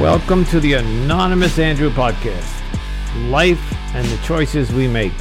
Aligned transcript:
Welcome 0.00 0.44
to 0.46 0.60
the 0.60 0.74
Anonymous 0.74 1.58
Andrew 1.58 1.88
podcast. 1.88 2.52
Life 3.30 3.74
and 3.94 4.06
the 4.06 4.22
choices 4.24 4.70
we 4.70 4.86
make, 4.86 5.16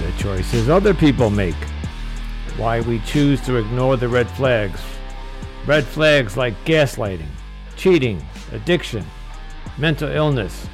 the 0.00 0.10
choices 0.16 0.70
other 0.70 0.94
people 0.94 1.28
make, 1.28 1.54
why 2.56 2.80
we 2.80 3.00
choose 3.00 3.42
to 3.42 3.56
ignore 3.56 3.98
the 3.98 4.08
red 4.08 4.30
flags. 4.30 4.80
Red 5.66 5.84
flags 5.84 6.34
like 6.34 6.54
gaslighting, 6.64 7.28
cheating, 7.76 8.24
addiction, 8.52 9.04
mental 9.76 10.08
illness, 10.08 10.66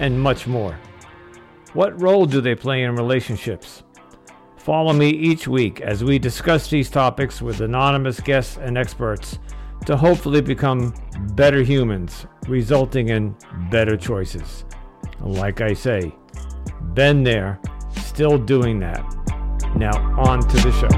and 0.00 0.20
much 0.20 0.48
more. 0.48 0.76
What 1.74 2.02
role 2.02 2.26
do 2.26 2.40
they 2.40 2.56
play 2.56 2.82
in 2.82 2.96
relationships? 2.96 3.84
Follow 4.56 4.92
me 4.92 5.10
each 5.10 5.46
week 5.46 5.80
as 5.80 6.02
we 6.02 6.18
discuss 6.18 6.68
these 6.68 6.90
topics 6.90 7.40
with 7.40 7.60
anonymous 7.60 8.18
guests 8.18 8.56
and 8.56 8.76
experts 8.76 9.38
to 9.86 9.96
hopefully 9.96 10.40
become 10.40 10.94
better 11.34 11.62
humans, 11.62 12.26
resulting 12.46 13.08
in 13.08 13.36
better 13.70 13.96
choices. 13.96 14.64
Like 15.20 15.60
I 15.60 15.72
say, 15.72 16.14
been 16.94 17.22
there, 17.24 17.60
still 18.02 18.38
doing 18.38 18.80
that. 18.80 19.04
Now, 19.76 19.92
on 20.18 20.40
to 20.40 20.56
the 20.56 20.72
show. 20.72 20.88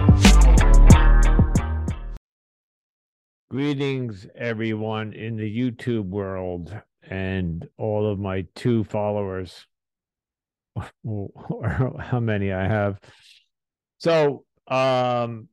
Greetings, 3.50 4.26
everyone 4.36 5.12
in 5.12 5.36
the 5.36 5.58
YouTube 5.58 6.08
world 6.08 6.72
and 7.02 7.68
all 7.76 8.10
of 8.10 8.18
my 8.18 8.46
two 8.54 8.84
followers, 8.84 9.66
or 11.04 11.96
how 12.00 12.20
many 12.20 12.52
I 12.52 12.68
have. 12.68 13.00
So, 13.98 14.44
um, 14.68 15.48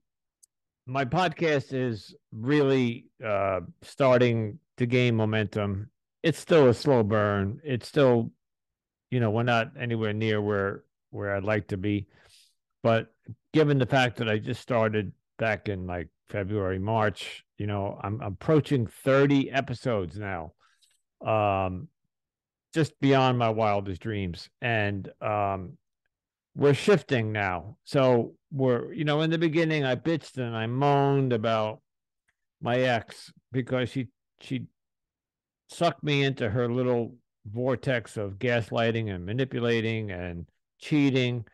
my 0.88 1.04
podcast 1.04 1.74
is 1.74 2.16
really 2.32 3.06
uh, 3.24 3.60
starting 3.82 4.58
to 4.78 4.86
gain 4.86 5.16
momentum. 5.16 5.90
It's 6.24 6.40
still 6.40 6.70
a 6.70 6.74
slow 6.74 7.04
burn. 7.04 7.60
It's 7.64 7.88
still, 7.88 8.32
you 9.12 9.20
know, 9.20 9.30
we're 9.30 9.44
not 9.44 9.72
anywhere 9.78 10.14
near 10.14 10.42
where 10.42 10.84
where 11.12 11.36
I'd 11.36 11.44
like 11.44 11.68
to 11.68 11.78
be. 11.78 12.08
But 12.84 13.14
given 13.54 13.80
the 13.80 13.86
fact 13.86 14.18
that 14.18 14.30
I 14.30 14.38
just 14.38 14.62
started 14.62 15.12
back 15.38 15.68
in 15.68 15.88
like 15.88 16.08
February, 16.30 16.80
March, 16.80 17.44
you 17.58 17.68
know, 17.68 18.00
I'm 18.02 18.22
approaching 18.22 18.88
30 18.88 19.52
episodes 19.52 20.18
now. 20.18 20.54
Um 21.26 21.90
just 22.74 23.00
beyond 23.00 23.38
my 23.38 23.50
wildest 23.50 24.02
dreams. 24.02 24.50
And 24.62 25.10
um 25.22 25.78
we're 26.58 26.74
shifting 26.74 27.32
now. 27.32 27.78
So 27.84 28.34
we're, 28.52 28.92
you 28.92 29.06
know, 29.06 29.22
in 29.22 29.30
the 29.30 29.38
beginning, 29.38 29.86
I 29.86 29.96
bitched 29.96 30.38
and 30.38 30.56
I 30.56 30.66
moaned 30.66 31.32
about 31.32 31.82
my 32.60 32.80
ex 32.80 33.32
because 33.52 33.90
she 33.90 34.08
she 34.42 34.66
sucked 35.70 36.04
me 36.04 36.24
into 36.24 36.50
her 36.50 36.68
little 36.68 37.16
vortex 37.46 38.18
of 38.18 38.40
gaslighting 38.40 39.14
and 39.14 39.26
manipulating 39.26 40.12
and 40.12 40.48
cheating, 40.80 41.46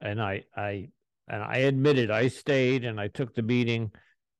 and 0.00 0.22
I 0.22 0.44
I 0.56 0.90
and 1.26 1.42
I 1.42 1.58
admitted 1.58 2.10
I 2.10 2.28
stayed 2.28 2.84
and 2.84 3.00
I 3.00 3.08
took 3.08 3.34
the 3.34 3.42
beating, 3.42 3.90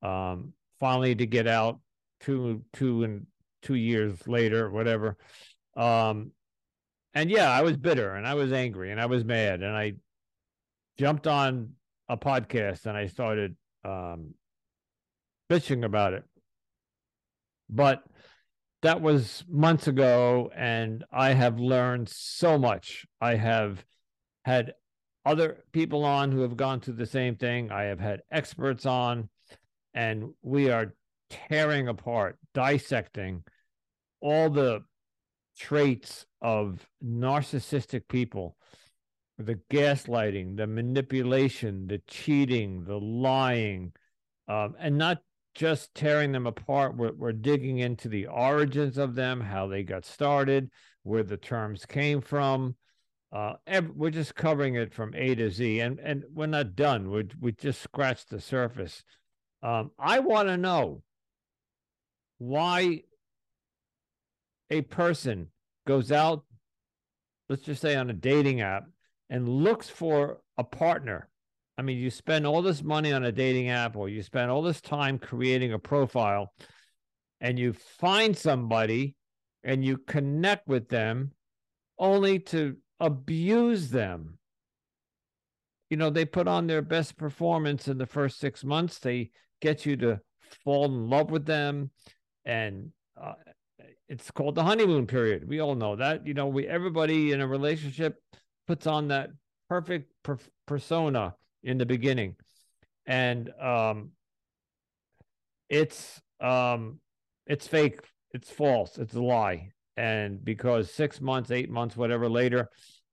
um, 0.02 0.52
finally 0.78 1.16
to 1.16 1.27
get 1.27 1.48
out 1.48 1.80
two 2.20 2.62
two 2.72 3.02
and 3.02 3.27
two 3.62 3.74
years 3.74 4.16
later, 4.28 4.70
whatever. 4.70 5.16
Um, 5.77 6.30
and 7.19 7.30
yeah, 7.30 7.50
I 7.50 7.62
was 7.62 7.77
bitter 7.77 8.14
and 8.14 8.24
I 8.27 8.34
was 8.34 8.52
angry 8.52 8.92
and 8.92 9.00
I 9.00 9.06
was 9.06 9.24
mad 9.24 9.62
and 9.62 9.77
I 9.77 9.94
jumped 10.98 11.27
on 11.27 11.70
a 12.08 12.16
podcast 12.16 12.86
and 12.86 12.97
I 12.97 13.08
started 13.08 13.56
um, 13.84 14.34
bitching 15.50 15.84
about 15.84 16.12
it. 16.12 16.22
But 17.69 18.05
that 18.83 19.00
was 19.00 19.44
months 19.48 19.89
ago, 19.89 20.50
and 20.55 21.05
I 21.12 21.33
have 21.33 21.58
learned 21.58 22.08
so 22.08 22.56
much. 22.56 23.05
I 23.20 23.35
have 23.35 23.85
had 24.45 24.74
other 25.27 25.64
people 25.73 26.05
on 26.05 26.30
who 26.30 26.42
have 26.42 26.56
gone 26.56 26.80
through 26.80 26.95
the 26.95 27.05
same 27.05 27.35
thing. 27.35 27.73
I 27.73 27.85
have 27.85 27.98
had 27.98 28.20
experts 28.30 28.86
on, 28.86 29.29
and 29.92 30.30
we 30.42 30.70
are 30.70 30.95
tearing 31.29 31.89
apart, 31.89 32.39
dissecting 32.55 33.42
all 34.20 34.48
the 34.48 34.83
traits 35.58 36.24
of 36.40 36.88
narcissistic 37.04 38.08
people 38.08 38.56
the 39.38 39.58
gaslighting, 39.70 40.56
the 40.56 40.66
manipulation, 40.66 41.86
the 41.86 42.02
cheating, 42.08 42.84
the 42.84 42.98
lying, 42.98 43.92
um, 44.48 44.74
and 44.78 44.98
not 44.98 45.18
just 45.54 45.94
tearing 45.94 46.32
them 46.32 46.46
apart. 46.46 46.96
We're, 46.96 47.12
we're 47.12 47.32
digging 47.32 47.78
into 47.78 48.08
the 48.08 48.26
origins 48.26 48.98
of 48.98 49.14
them, 49.14 49.40
how 49.40 49.68
they 49.68 49.84
got 49.84 50.04
started, 50.04 50.70
where 51.04 51.22
the 51.22 51.36
terms 51.36 51.86
came 51.86 52.20
from. 52.20 52.76
Uh, 53.30 53.55
we're 53.94 54.10
just 54.10 54.34
covering 54.34 54.74
it 54.74 54.92
from 54.92 55.14
A 55.14 55.34
to 55.34 55.50
Z, 55.50 55.80
and 55.80 55.98
and 56.00 56.24
we're 56.32 56.46
not 56.46 56.74
done. 56.74 57.10
We 57.10 57.28
we 57.38 57.52
just 57.52 57.82
scratched 57.82 58.30
the 58.30 58.40
surface. 58.40 59.05
Um, 59.62 59.90
I 59.98 60.20
want 60.20 60.48
to 60.48 60.56
know 60.56 61.02
why 62.38 63.02
a 64.70 64.80
person 64.80 65.48
goes 65.88 66.12
out, 66.12 66.44
let's 67.48 67.62
just 67.62 67.80
say 67.80 67.96
on 67.96 68.10
a 68.10 68.12
dating 68.12 68.60
app, 68.60 68.84
and 69.30 69.48
looks 69.48 69.88
for 69.88 70.38
a 70.58 70.62
partner. 70.62 71.30
I 71.78 71.82
mean, 71.82 71.96
you 71.96 72.10
spend 72.10 72.46
all 72.46 72.60
this 72.60 72.82
money 72.82 73.10
on 73.12 73.24
a 73.24 73.32
dating 73.32 73.70
app 73.70 73.96
or 73.96 74.10
you 74.10 74.22
spend 74.22 74.50
all 74.50 74.60
this 74.60 74.82
time 74.82 75.18
creating 75.18 75.72
a 75.72 75.78
profile 75.78 76.52
and 77.40 77.58
you 77.58 77.72
find 77.72 78.36
somebody 78.36 79.14
and 79.64 79.82
you 79.82 79.96
connect 79.96 80.68
with 80.68 80.88
them 80.88 81.32
only 81.98 82.38
to 82.40 82.76
abuse 83.00 83.88
them. 83.88 84.38
You 85.88 85.96
know, 85.96 86.10
they 86.10 86.26
put 86.26 86.48
on 86.48 86.66
their 86.66 86.82
best 86.82 87.16
performance 87.16 87.88
in 87.88 87.96
the 87.96 88.06
first 88.06 88.40
six 88.40 88.62
months. 88.62 88.98
They 88.98 89.30
get 89.62 89.86
you 89.86 89.96
to 89.98 90.20
fall 90.64 90.84
in 90.84 91.08
love 91.08 91.30
with 91.30 91.46
them 91.46 91.92
and 92.44 92.90
uh, 93.20 93.34
it's 94.08 94.30
called 94.30 94.55
the 94.55 94.64
honeymoon 94.64 95.07
period. 95.07 95.48
We 95.48 95.61
all 95.61 95.74
know 95.74 95.96
that. 95.96 96.27
You 96.27 96.35
know, 96.35 96.46
we 96.46 96.67
everybody 96.67 97.33
in 97.33 97.41
a 97.41 97.46
relationship 97.46 98.17
puts 98.67 98.86
on 98.86 99.08
that 99.08 99.30
perfect 99.69 100.13
per- 100.23 100.39
persona 100.67 101.35
in 101.63 101.79
the 101.79 101.86
beginning, 101.86 102.36
and 103.07 103.51
um, 103.61 104.11
it's 105.68 106.20
um, 106.41 107.01
it's 107.47 107.67
fake, 107.67 108.01
it's 108.33 108.51
false, 108.51 108.98
it's 108.98 109.14
a 109.14 109.20
lie, 109.20 109.70
and 109.97 110.42
because 110.45 110.91
six 110.92 111.20
months, 111.20 111.51
eight 111.51 111.70
months, 111.70 111.97
whatever 111.97 112.29
later, 112.29 112.68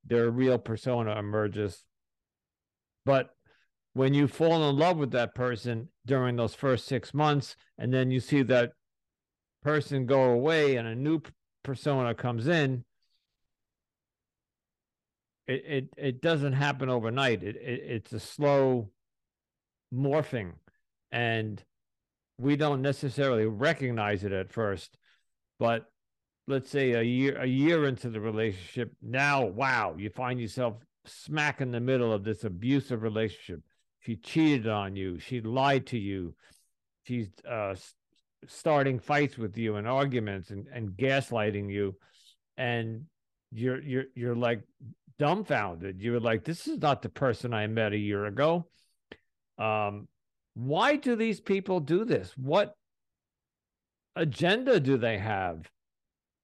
their 0.05 0.29
real 0.29 0.57
persona 0.57 1.17
emerges. 1.17 1.83
But 3.05 3.29
when 3.93 4.13
you 4.13 4.27
fall 4.27 4.69
in 4.69 4.77
love 4.77 4.97
with 4.97 5.11
that 5.11 5.35
person 5.35 5.89
during 6.05 6.35
those 6.35 6.53
first 6.53 6.85
six 6.85 7.13
months, 7.13 7.55
and 7.77 7.93
then 7.93 8.11
you 8.11 8.19
see 8.19 8.43
that 8.43 8.71
person 9.65 10.05
go 10.05 10.25
away 10.25 10.75
and 10.75 10.87
a 10.87 10.93
new 10.93 11.19
persona 11.63 12.13
comes 12.13 12.47
in, 12.47 12.85
it 15.47 15.63
it, 15.65 15.89
it 15.97 16.21
doesn't 16.21 16.53
happen 16.53 16.87
overnight. 16.87 17.41
It, 17.41 17.55
it 17.55 17.81
it's 17.83 18.13
a 18.13 18.19
slow 18.19 18.91
morphing, 19.91 20.51
and 21.11 21.63
we 22.37 22.55
don't 22.55 22.83
necessarily 22.83 23.47
recognize 23.47 24.23
it 24.23 24.31
at 24.31 24.53
first. 24.53 24.99
But 25.57 25.85
let's 26.47 26.69
say 26.69 26.91
a 26.91 27.01
year 27.01 27.35
a 27.41 27.47
year 27.47 27.87
into 27.87 28.11
the 28.11 28.21
relationship, 28.21 28.91
now 29.01 29.45
wow, 29.45 29.95
you 29.97 30.11
find 30.11 30.39
yourself 30.39 30.75
smack 31.07 31.59
in 31.59 31.71
the 31.71 31.79
middle 31.79 32.13
of 32.13 32.23
this 32.23 32.43
abusive 32.43 33.01
relationship. 33.01 33.61
She 34.01 34.15
cheated 34.15 34.67
on 34.67 34.95
you. 34.95 35.17
She 35.17 35.41
lied 35.41 35.87
to 35.87 35.97
you. 35.97 36.35
She's 37.07 37.29
uh, 37.49 37.73
starting 38.47 38.99
fights 38.99 39.37
with 39.37 39.57
you 39.57 39.75
and 39.75 39.87
arguments 39.87 40.49
and, 40.49 40.67
and 40.73 40.91
gaslighting 40.91 41.71
you. 41.71 41.95
And 42.57 43.05
you're 43.51 43.81
you're 43.81 44.05
you're 44.15 44.35
like 44.35 44.61
dumbfounded. 45.19 46.01
You 46.01 46.13
were 46.13 46.19
like 46.19 46.43
this 46.43 46.67
is 46.67 46.79
not 46.81 47.01
the 47.01 47.09
person 47.09 47.53
i 47.53 47.67
met 47.67 47.93
a 47.93 47.97
year 47.97 48.25
ago. 48.25 48.67
Um 49.57 50.07
why 50.53 50.95
do 50.95 51.15
these 51.15 51.41
people 51.41 51.79
do 51.79 52.05
this? 52.05 52.31
What 52.37 52.75
agenda 54.15 54.79
do 54.79 54.97
they 54.97 55.17
have? 55.17 55.69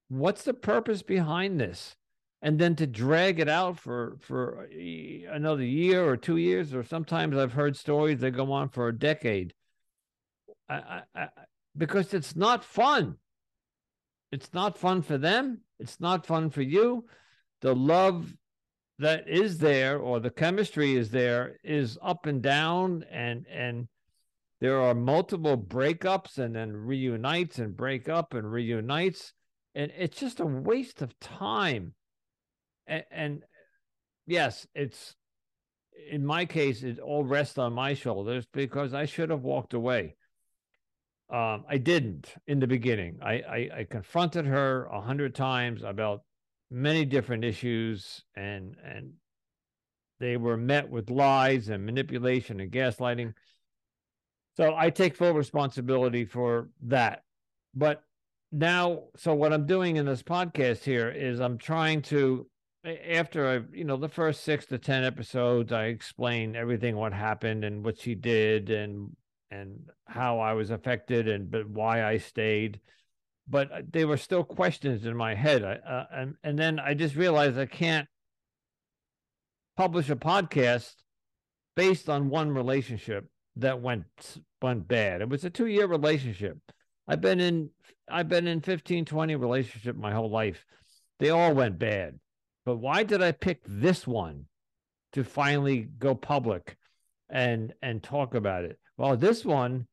What's 0.09 0.43
the 0.43 0.53
purpose 0.53 1.01
behind 1.01 1.59
this? 1.59 1.95
And 2.41 2.59
then 2.59 2.75
to 2.77 2.87
drag 2.87 3.39
it 3.39 3.49
out 3.49 3.77
for 3.77 4.17
for 4.19 4.67
another 5.31 5.63
year 5.63 6.03
or 6.05 6.17
two 6.17 6.37
years 6.37 6.73
or 6.73 6.83
sometimes 6.83 7.37
i've 7.37 7.53
heard 7.53 7.77
stories 7.77 8.19
that 8.19 8.31
go 8.31 8.51
on 8.51 8.69
for 8.69 8.87
a 8.87 8.97
decade. 8.97 9.53
I, 10.67 11.01
I, 11.13 11.27
because 11.77 12.13
it's 12.13 12.35
not 12.35 12.63
fun. 12.63 13.15
It's 14.31 14.53
not 14.53 14.77
fun 14.77 15.01
for 15.01 15.17
them. 15.17 15.61
It's 15.79 15.99
not 15.99 16.25
fun 16.25 16.49
for 16.49 16.61
you. 16.61 17.05
The 17.61 17.75
love 17.75 18.33
that 18.99 19.27
is 19.27 19.57
there 19.57 19.97
or 19.97 20.19
the 20.19 20.29
chemistry 20.29 20.95
is 20.95 21.09
there 21.09 21.57
is 21.63 21.97
up 22.01 22.25
and 22.27 22.41
down 22.41 23.03
and 23.11 23.45
and 23.51 23.87
there 24.59 24.79
are 24.79 24.93
multiple 24.93 25.57
breakups 25.57 26.37
and 26.37 26.55
then 26.55 26.71
reunites 26.71 27.57
and 27.57 27.75
break 27.75 28.07
up 28.07 28.35
and 28.35 28.49
reunites 28.51 29.33
and 29.73 29.91
it's 29.97 30.19
just 30.19 30.39
a 30.39 30.45
waste 30.45 31.01
of 31.01 31.17
time. 31.19 31.93
And, 32.85 33.03
and 33.09 33.43
yes, 34.27 34.67
it's 34.75 35.15
in 36.09 36.25
my 36.25 36.45
case, 36.45 36.83
it 36.83 36.99
all 36.99 37.23
rests 37.23 37.57
on 37.57 37.73
my 37.73 37.93
shoulders 37.93 38.45
because 38.51 38.93
I 38.93 39.05
should 39.05 39.29
have 39.29 39.41
walked 39.41 39.73
away. 39.73 40.15
Um, 41.31 41.63
I 41.69 41.77
didn't 41.77 42.33
in 42.47 42.59
the 42.59 42.67
beginning. 42.67 43.19
I, 43.21 43.33
I, 43.33 43.69
I 43.79 43.87
confronted 43.89 44.45
her 44.45 44.85
a 44.91 44.99
hundred 44.99 45.33
times 45.33 45.81
about 45.81 46.23
many 46.69 47.05
different 47.05 47.45
issues, 47.45 48.23
and 48.35 48.75
and 48.83 49.13
they 50.19 50.35
were 50.35 50.57
met 50.57 50.89
with 50.89 51.09
lies 51.09 51.69
and 51.69 51.85
manipulation 51.85 52.59
and 52.59 52.71
gaslighting. 52.71 53.33
So 54.57 54.75
I 54.75 54.89
take 54.89 55.15
full 55.15 55.33
responsibility 55.33 56.25
for 56.25 56.69
that. 56.83 57.23
But 57.73 58.03
now, 58.51 59.03
so 59.15 59.33
what 59.33 59.53
I'm 59.53 59.65
doing 59.65 59.95
in 59.95 60.05
this 60.05 60.21
podcast 60.21 60.83
here 60.83 61.09
is 61.09 61.39
I'm 61.39 61.57
trying 61.57 62.01
to 62.03 62.45
after 62.83 63.47
I, 63.47 63.77
you 63.77 63.83
know, 63.85 63.95
the 63.95 64.09
first 64.09 64.43
six 64.43 64.65
to 64.65 64.77
ten 64.77 65.03
episodes, 65.03 65.71
I 65.71 65.85
explain 65.85 66.55
everything 66.55 66.95
what 66.95 67.13
happened 67.13 67.63
and 67.63 67.85
what 67.85 67.99
she 67.99 68.15
did 68.15 68.69
and 68.69 69.15
and 69.51 69.89
how 70.05 70.39
I 70.39 70.53
was 70.53 70.71
affected 70.71 71.27
and 71.27 71.51
but 71.51 71.69
why 71.69 72.03
I 72.03 72.17
stayed. 72.17 72.79
But 73.47 73.71
uh, 73.71 73.81
they 73.89 74.05
were 74.05 74.17
still 74.17 74.43
questions 74.43 75.05
in 75.05 75.15
my 75.15 75.35
head, 75.35 75.63
I, 75.63 75.73
uh, 75.73 76.05
and 76.11 76.35
and 76.43 76.57
then 76.57 76.79
I 76.79 76.93
just 76.93 77.15
realized 77.15 77.57
I 77.57 77.65
can't 77.65 78.07
publish 79.75 80.09
a 80.09 80.15
podcast 80.15 80.93
based 81.75 82.09
on 82.09 82.29
one 82.29 82.51
relationship 82.51 83.27
that 83.57 83.81
went 83.81 84.05
went 84.61 84.87
bad. 84.87 85.21
It 85.21 85.29
was 85.29 85.43
a 85.43 85.49
two 85.49 85.67
year 85.67 85.87
relationship. 85.87 86.57
I've 87.07 87.21
been 87.21 87.39
in 87.39 87.69
I've 88.09 88.29
been 88.29 88.47
in 88.47 88.61
15, 88.61 89.05
20 89.05 89.35
relationship 89.35 89.95
my 89.95 90.11
whole 90.13 90.29
life. 90.29 90.65
They 91.19 91.29
all 91.29 91.53
went 91.53 91.79
bad. 91.79 92.19
But 92.65 92.77
why 92.77 93.03
did 93.03 93.21
I 93.21 93.31
pick 93.31 93.61
this 93.65 94.05
one 94.05 94.45
to 95.13 95.23
finally 95.23 95.87
go 95.97 96.15
public 96.15 96.77
and 97.29 97.73
and 97.81 98.01
talk 98.01 98.35
about 98.35 98.65
it? 98.65 98.79
Well, 99.01 99.17
this 99.17 99.43
one 99.43 99.87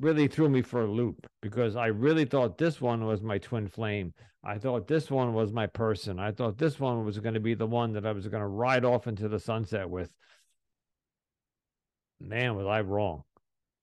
really 0.00 0.26
threw 0.26 0.48
me 0.48 0.60
for 0.60 0.82
a 0.82 0.90
loop 0.90 1.24
because 1.40 1.76
I 1.76 1.86
really 1.86 2.24
thought 2.24 2.58
this 2.58 2.80
one 2.80 3.04
was 3.04 3.22
my 3.22 3.38
twin 3.38 3.68
flame. 3.68 4.12
I 4.42 4.58
thought 4.58 4.88
this 4.88 5.08
one 5.08 5.34
was 5.34 5.52
my 5.52 5.68
person. 5.68 6.18
I 6.18 6.32
thought 6.32 6.58
this 6.58 6.80
one 6.80 7.04
was 7.04 7.20
going 7.20 7.34
to 7.34 7.40
be 7.40 7.54
the 7.54 7.64
one 7.64 7.92
that 7.92 8.04
I 8.04 8.10
was 8.10 8.26
going 8.26 8.40
to 8.40 8.48
ride 8.48 8.84
off 8.84 9.06
into 9.06 9.28
the 9.28 9.38
sunset 9.38 9.88
with. 9.88 10.10
Man, 12.18 12.56
was 12.56 12.66
I 12.66 12.80
wrong. 12.80 13.22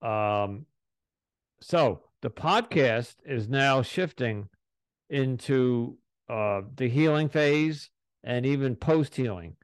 Um, 0.01 0.65
so 1.61 2.01
the 2.21 2.29
podcast 2.29 3.15
is 3.25 3.47
now 3.47 3.81
shifting 3.81 4.49
into 5.09 5.97
uh, 6.27 6.63
the 6.75 6.89
healing 6.89 7.29
phase 7.29 7.89
and 8.25 8.45
even 8.45 8.75
post 8.75 9.15
healing. 9.15 9.55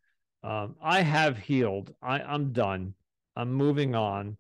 Um, 0.46 0.78
I 0.82 1.02
have 1.02 1.38
healed. 1.38 1.94
I, 2.02 2.22
I'm 2.22 2.54
done. 2.54 2.94
I'm 3.36 3.52
moving 3.52 3.96
on. 3.96 4.38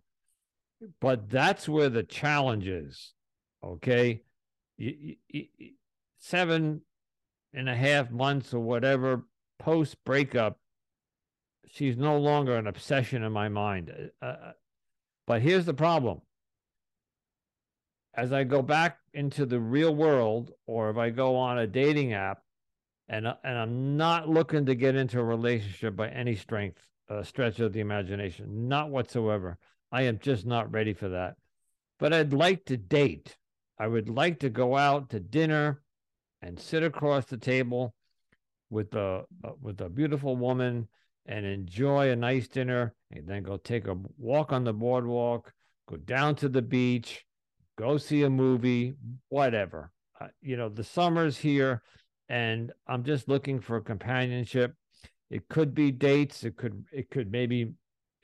But 1.01 1.29
that's 1.29 1.67
where 1.67 1.89
the 1.89 2.03
challenge 2.03 2.67
is. 2.67 3.13
Okay. 3.63 4.21
Seven 6.19 6.81
and 7.53 7.69
a 7.69 7.75
half 7.75 8.11
months 8.11 8.53
or 8.53 8.59
whatever 8.59 9.25
post 9.59 10.03
breakup, 10.03 10.59
she's 11.67 11.97
no 11.97 12.17
longer 12.17 12.55
an 12.55 12.67
obsession 12.67 13.23
in 13.23 13.31
my 13.31 13.49
mind. 13.49 13.91
Uh, 14.21 14.25
uh 14.25 14.51
but 15.27 15.41
here's 15.41 15.65
the 15.65 15.73
problem 15.73 16.21
as 18.15 18.31
I 18.31 18.43
go 18.43 18.61
back 18.61 18.97
into 19.13 19.45
the 19.45 19.59
real 19.59 19.93
world, 19.93 20.51
or 20.65 20.89
if 20.89 20.97
I 20.97 21.09
go 21.09 21.35
on 21.35 21.57
a 21.57 21.67
dating 21.67 22.13
app, 22.13 22.41
and 23.07 23.27
and 23.27 23.57
I'm 23.57 23.97
not 23.97 24.29
looking 24.29 24.65
to 24.65 24.75
get 24.75 24.95
into 24.95 25.19
a 25.19 25.23
relationship 25.23 25.95
by 25.95 26.09
any 26.09 26.35
strength, 26.35 26.87
uh, 27.09 27.23
stretch 27.23 27.59
of 27.59 27.73
the 27.73 27.81
imagination, 27.81 28.67
not 28.67 28.89
whatsoever. 28.89 29.57
I 29.91 30.03
am 30.03 30.19
just 30.19 30.45
not 30.45 30.71
ready 30.71 30.93
for 30.93 31.09
that. 31.09 31.35
But 31.99 32.13
I'd 32.13 32.33
like 32.33 32.65
to 32.65 32.77
date. 32.77 33.37
I 33.79 33.87
would 33.87 34.09
like 34.09 34.39
to 34.39 34.49
go 34.49 34.75
out 34.75 35.09
to 35.09 35.19
dinner 35.19 35.81
and 36.41 36.59
sit 36.59 36.83
across 36.83 37.25
the 37.25 37.37
table 37.37 37.93
with 38.69 38.93
a 38.95 39.23
uh, 39.43 39.51
with 39.61 39.81
a 39.81 39.89
beautiful 39.89 40.35
woman 40.35 40.87
and 41.25 41.45
enjoy 41.45 42.11
a 42.11 42.15
nice 42.15 42.47
dinner, 42.47 42.93
and 43.11 43.27
then 43.27 43.43
go 43.43 43.57
take 43.57 43.87
a 43.87 43.97
walk 44.17 44.53
on 44.53 44.63
the 44.63 44.73
boardwalk, 44.73 45.51
go 45.87 45.97
down 45.97 46.35
to 46.35 46.49
the 46.49 46.61
beach, 46.61 47.25
go 47.77 47.97
see 47.97 48.23
a 48.23 48.29
movie, 48.29 48.95
whatever. 49.29 49.91
Uh, 50.19 50.27
you 50.41 50.55
know, 50.55 50.69
the 50.69 50.83
summer's 50.83 51.37
here 51.37 51.81
and 52.29 52.71
I'm 52.87 53.03
just 53.03 53.27
looking 53.27 53.59
for 53.59 53.79
companionship. 53.81 54.73
It 55.29 55.47
could 55.47 55.73
be 55.73 55.91
dates, 55.91 56.43
it 56.43 56.55
could 56.55 56.85
it 56.91 57.09
could 57.09 57.31
maybe 57.31 57.73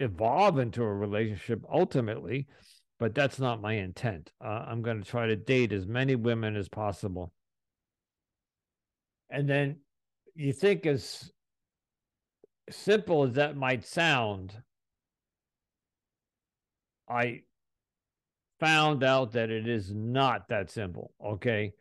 evolve 0.01 0.59
into 0.59 0.83
a 0.83 0.93
relationship 0.93 1.63
ultimately, 1.71 2.47
but 2.99 3.15
that's 3.15 3.39
not 3.39 3.61
my 3.61 3.73
intent. 3.73 4.31
Uh, 4.43 4.65
I'm 4.67 4.81
going 4.81 5.01
to 5.01 5.09
try 5.09 5.27
to 5.27 5.35
date 5.35 5.73
as 5.73 5.85
many 5.85 6.15
women 6.15 6.55
as 6.55 6.69
possible. 6.69 7.33
And 9.29 9.47
then 9.47 9.77
you 10.35 10.53
think 10.53 10.85
as 10.85 11.31
simple 12.69 13.23
as 13.23 13.33
that 13.33 13.55
might 13.55 13.85
sound, 13.85 14.53
I 17.09 17.41
found 18.59 19.03
out 19.03 19.33
that 19.33 19.49
it 19.49 19.67
is 19.67 19.93
not 19.93 20.49
that 20.49 20.69
simple. 20.69 21.13
Okay. 21.23 21.73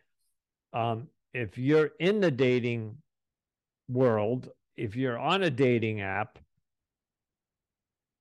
Um, 0.73 1.09
if 1.35 1.59
you're 1.59 1.91
in 2.01 2.21
the 2.21 2.31
dating 2.31 2.97
world, 3.89 4.49
if 4.77 4.97
you're 4.97 5.19
on 5.19 5.43
a 5.43 5.51
dating 5.51 6.01
app 6.01 6.39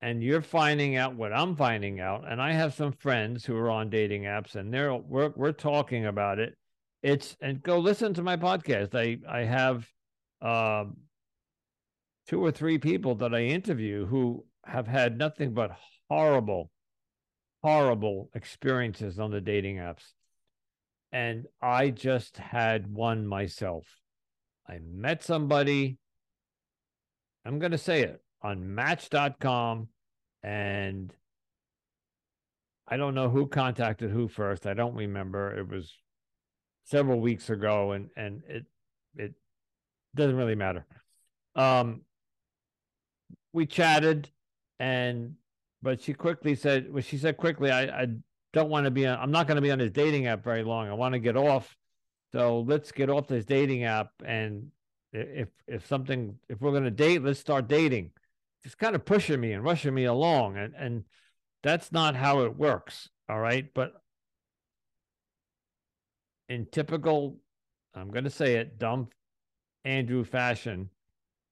and 0.02 0.24
you're 0.24 0.42
finding 0.42 0.96
out 0.96 1.16
what 1.16 1.34
I'm 1.34 1.56
finding 1.56 2.00
out, 2.00 2.30
and 2.30 2.42
I 2.42 2.54
have 2.54 2.74
some 2.74 2.94
friends 2.94 3.46
who 3.46 3.56
are 3.58 3.70
on 3.70 3.90
dating 3.90 4.24
apps 4.24 4.56
and 4.56 4.74
they're 4.74 4.94
we're 4.96 5.30
we're 5.36 5.52
talking 5.52 6.06
about 6.06 6.40
it. 6.40 6.56
It's 7.04 7.36
and 7.42 7.62
go 7.62 7.80
listen 7.80 8.14
to 8.16 8.24
my 8.24 8.38
podcast. 8.38 8.96
I 8.96 9.20
I 9.30 9.44
have 9.46 9.88
um 10.42 10.98
two 12.28 12.44
or 12.44 12.52
three 12.52 12.78
people 12.78 13.16
that 13.16 13.34
I 13.34 13.42
interview 13.44 14.06
who 14.06 14.46
have 14.66 14.88
had 14.88 15.18
nothing 15.18 15.54
but 15.54 15.72
horrible 16.10 16.72
horrible 17.64 18.30
experiences 18.34 19.20
on 19.20 19.32
the 19.32 19.42
dating 19.42 19.78
apps. 19.78 20.14
And 21.12 21.46
I 21.62 21.90
just 21.90 22.38
had 22.38 22.92
one 22.94 23.26
myself. 23.28 23.86
I 24.68 24.80
met 24.80 25.24
somebody, 25.24 25.98
I'm 27.44 27.60
going 27.60 27.72
to 27.72 27.78
say 27.78 28.04
it, 28.04 28.22
on 28.42 28.76
match.com. 28.76 29.88
And 30.44 31.14
I 32.88 32.98
don't 32.98 33.16
know 33.16 33.30
who 33.30 33.48
contacted 33.48 34.12
who 34.12 34.28
first. 34.28 34.66
I 34.66 34.74
don't 34.74 34.96
remember. 34.96 35.58
It 35.58 35.68
was 35.68 35.94
several 36.86 37.20
weeks 37.20 37.50
ago 37.50 37.92
and 37.92 38.10
and 38.16 38.42
it 38.48 38.66
it 39.16 39.34
doesn't 40.16 40.36
really 40.36 40.56
matter. 40.56 40.86
Um 41.56 42.02
we 43.54 43.66
chatted 43.66 44.30
and 44.80 45.36
but 45.82 46.02
she 46.02 46.14
quickly 46.14 46.56
said, 46.56 46.92
well, 46.92 47.02
she 47.02 47.18
said 47.18 47.38
quickly, 47.38 47.72
I, 47.72 47.84
I 47.84 48.08
don't 48.54 48.70
want 48.70 48.86
to 48.86 48.92
be 48.92 49.06
on, 49.06 49.18
I'm 49.18 49.32
not 49.32 49.48
going 49.48 49.56
to 49.56 49.62
be 49.62 49.72
on 49.72 49.80
this 49.80 49.92
dating 49.92 50.28
app 50.28 50.44
very 50.44 50.64
long. 50.64 50.90
I 50.90 50.94
want 50.94 51.14
to 51.14 51.20
get 51.20 51.38
off. 51.38 51.76
So 52.34 52.62
let's 52.68 52.92
get 52.92 53.10
off 53.10 53.28
this 53.28 53.46
dating 53.46 53.86
app. 53.86 54.12
And 54.26 54.72
if, 55.14 55.48
if 55.68 55.88
something, 55.88 56.36
if 56.50 56.60
we're 56.60 56.72
going 56.72 56.84
to 56.84 56.92
date, 56.92 57.24
let's 57.24 57.40
start 57.40 57.68
dating. 57.68 58.12
It's 58.64 58.76
kind 58.76 58.96
of 58.96 59.06
pushing 59.06 59.40
me 59.40 59.54
and 59.54 59.64
rushing 59.64 59.94
me 59.94 60.06
along. 60.06 60.58
And, 60.58 60.74
and 60.78 61.04
that's 61.64 61.92
not 61.92 62.16
how 62.16 62.42
it 62.42 62.56
works. 62.56 63.10
All 63.30 63.40
right. 63.40 63.66
But 63.74 63.94
in 66.50 66.66
typical, 66.72 67.38
I'm 67.94 68.10
going 68.10 68.26
to 68.26 68.30
say 68.30 68.56
it, 68.56 68.80
dumb 68.80 69.10
Andrew 69.86 70.24
fashion, 70.24 70.90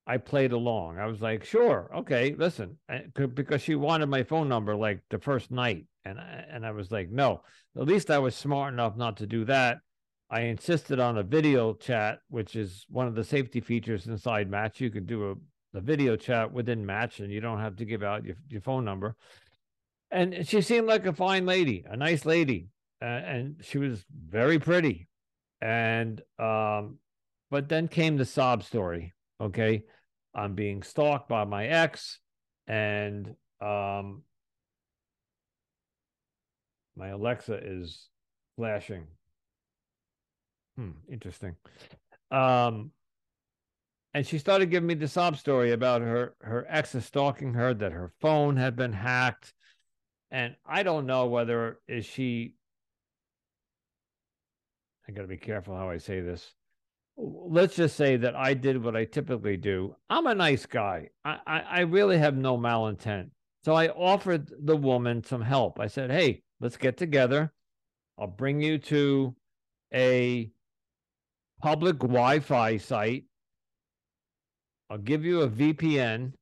I 0.05 0.17
played 0.17 0.53
along. 0.53 0.99
I 0.99 1.05
was 1.05 1.21
like, 1.21 1.43
sure, 1.43 1.91
okay, 1.93 2.33
listen, 2.37 2.77
eh, 2.89 3.01
because 3.33 3.61
she 3.61 3.75
wanted 3.75 4.07
my 4.07 4.23
phone 4.23 4.47
number 4.47 4.75
like 4.75 5.01
the 5.09 5.19
first 5.19 5.51
night, 5.51 5.85
and 6.05 6.17
I, 6.17 6.45
and 6.49 6.65
I 6.65 6.71
was 6.71 6.91
like, 6.91 7.09
no. 7.09 7.41
At 7.75 7.87
least 7.87 8.09
I 8.09 8.17
was 8.19 8.33
smart 8.33 8.73
enough 8.73 8.95
not 8.95 9.17
to 9.17 9.27
do 9.27 9.43
that. 9.45 9.79
I 10.29 10.41
insisted 10.41 10.99
on 10.99 11.17
a 11.17 11.23
video 11.23 11.73
chat, 11.73 12.19
which 12.29 12.55
is 12.55 12.85
one 12.89 13.07
of 13.07 13.15
the 13.15 13.23
safety 13.23 13.59
features 13.59 14.07
inside 14.07 14.49
Match. 14.49 14.79
You 14.79 14.89
can 14.89 15.05
do 15.05 15.31
a, 15.31 15.35
a 15.73 15.81
video 15.81 16.15
chat 16.15 16.51
within 16.51 16.85
Match, 16.85 17.19
and 17.19 17.31
you 17.31 17.41
don't 17.41 17.59
have 17.59 17.75
to 17.77 17.85
give 17.85 18.03
out 18.03 18.25
your, 18.25 18.35
your 18.49 18.61
phone 18.61 18.85
number. 18.85 19.15
And 20.09 20.47
she 20.47 20.61
seemed 20.61 20.87
like 20.87 21.05
a 21.05 21.13
fine 21.13 21.45
lady, 21.45 21.83
a 21.89 21.97
nice 21.97 22.25
lady, 22.25 22.69
uh, 23.01 23.05
and 23.05 23.57
she 23.61 23.77
was 23.77 24.05
very 24.09 24.59
pretty. 24.59 25.07
And 25.61 26.21
um, 26.39 26.99
but 27.49 27.67
then 27.67 27.87
came 27.87 28.17
the 28.17 28.25
sob 28.25 28.63
story. 28.63 29.13
Okay, 29.41 29.83
I'm 30.33 30.53
being 30.53 30.83
stalked 30.83 31.27
by 31.27 31.43
my 31.43 31.67
ex, 31.67 32.19
and 32.67 33.35
um, 33.59 34.23
my 36.95 37.09
Alexa 37.09 37.59
is 37.61 38.07
flashing. 38.55 39.07
Hmm, 40.77 40.91
interesting. 41.11 41.55
Um, 42.31 42.91
and 44.17 44.25
she 44.25 44.39
started 44.39 44.71
giving 44.71 44.87
me 44.87 44.95
the 44.95 45.07
sob 45.07 45.37
story 45.37 45.73
about 45.73 46.01
her 46.01 46.33
her 46.41 46.65
ex 46.69 46.95
is 46.95 47.05
stalking 47.05 47.53
her, 47.53 47.71
that 47.75 47.91
her 47.91 48.11
phone 48.19 48.57
had 48.57 48.75
been 48.75 48.93
hacked, 48.93 49.53
and 50.31 50.55
I 50.65 50.81
don't 50.81 51.05
know 51.05 51.27
whether 51.27 51.77
is 51.87 52.03
she. 52.03 52.55
I 55.07 55.11
got 55.11 55.21
to 55.21 55.27
be 55.27 55.37
careful 55.37 55.75
how 55.75 55.91
I 55.91 55.99
say 55.99 56.21
this. 56.21 56.55
Let's 57.15 57.75
just 57.75 57.95
say 57.95 58.17
that 58.17 58.35
I 58.35 58.55
did 58.55 58.83
what 58.83 58.95
I 58.95 59.05
typically 59.05 59.55
do. 59.55 59.95
I'm 60.09 60.25
a 60.25 60.33
nice 60.33 60.65
guy. 60.65 61.09
I, 61.23 61.37
I, 61.45 61.59
I 61.59 61.79
really 61.81 62.17
have 62.17 62.35
no 62.35 62.57
malintent. 62.57 63.29
So 63.65 63.75
I 63.75 63.89
offered 63.89 64.51
the 64.65 64.75
woman 64.75 65.23
some 65.23 65.43
help. 65.43 65.79
I 65.79 65.85
said, 65.85 66.09
"Hey, 66.09 66.41
let's 66.59 66.77
get 66.77 66.97
together. 66.97 67.53
I'll 68.17 68.25
bring 68.25 68.63
you 68.63 68.79
to 68.79 69.35
a 69.93 70.49
public 71.61 71.99
Wi-Fi 71.99 72.77
site 72.77 73.25
I'll 74.89 74.97
give 74.97 75.25
you 75.25 75.41
a 75.41 75.49
VPN, 75.49 76.33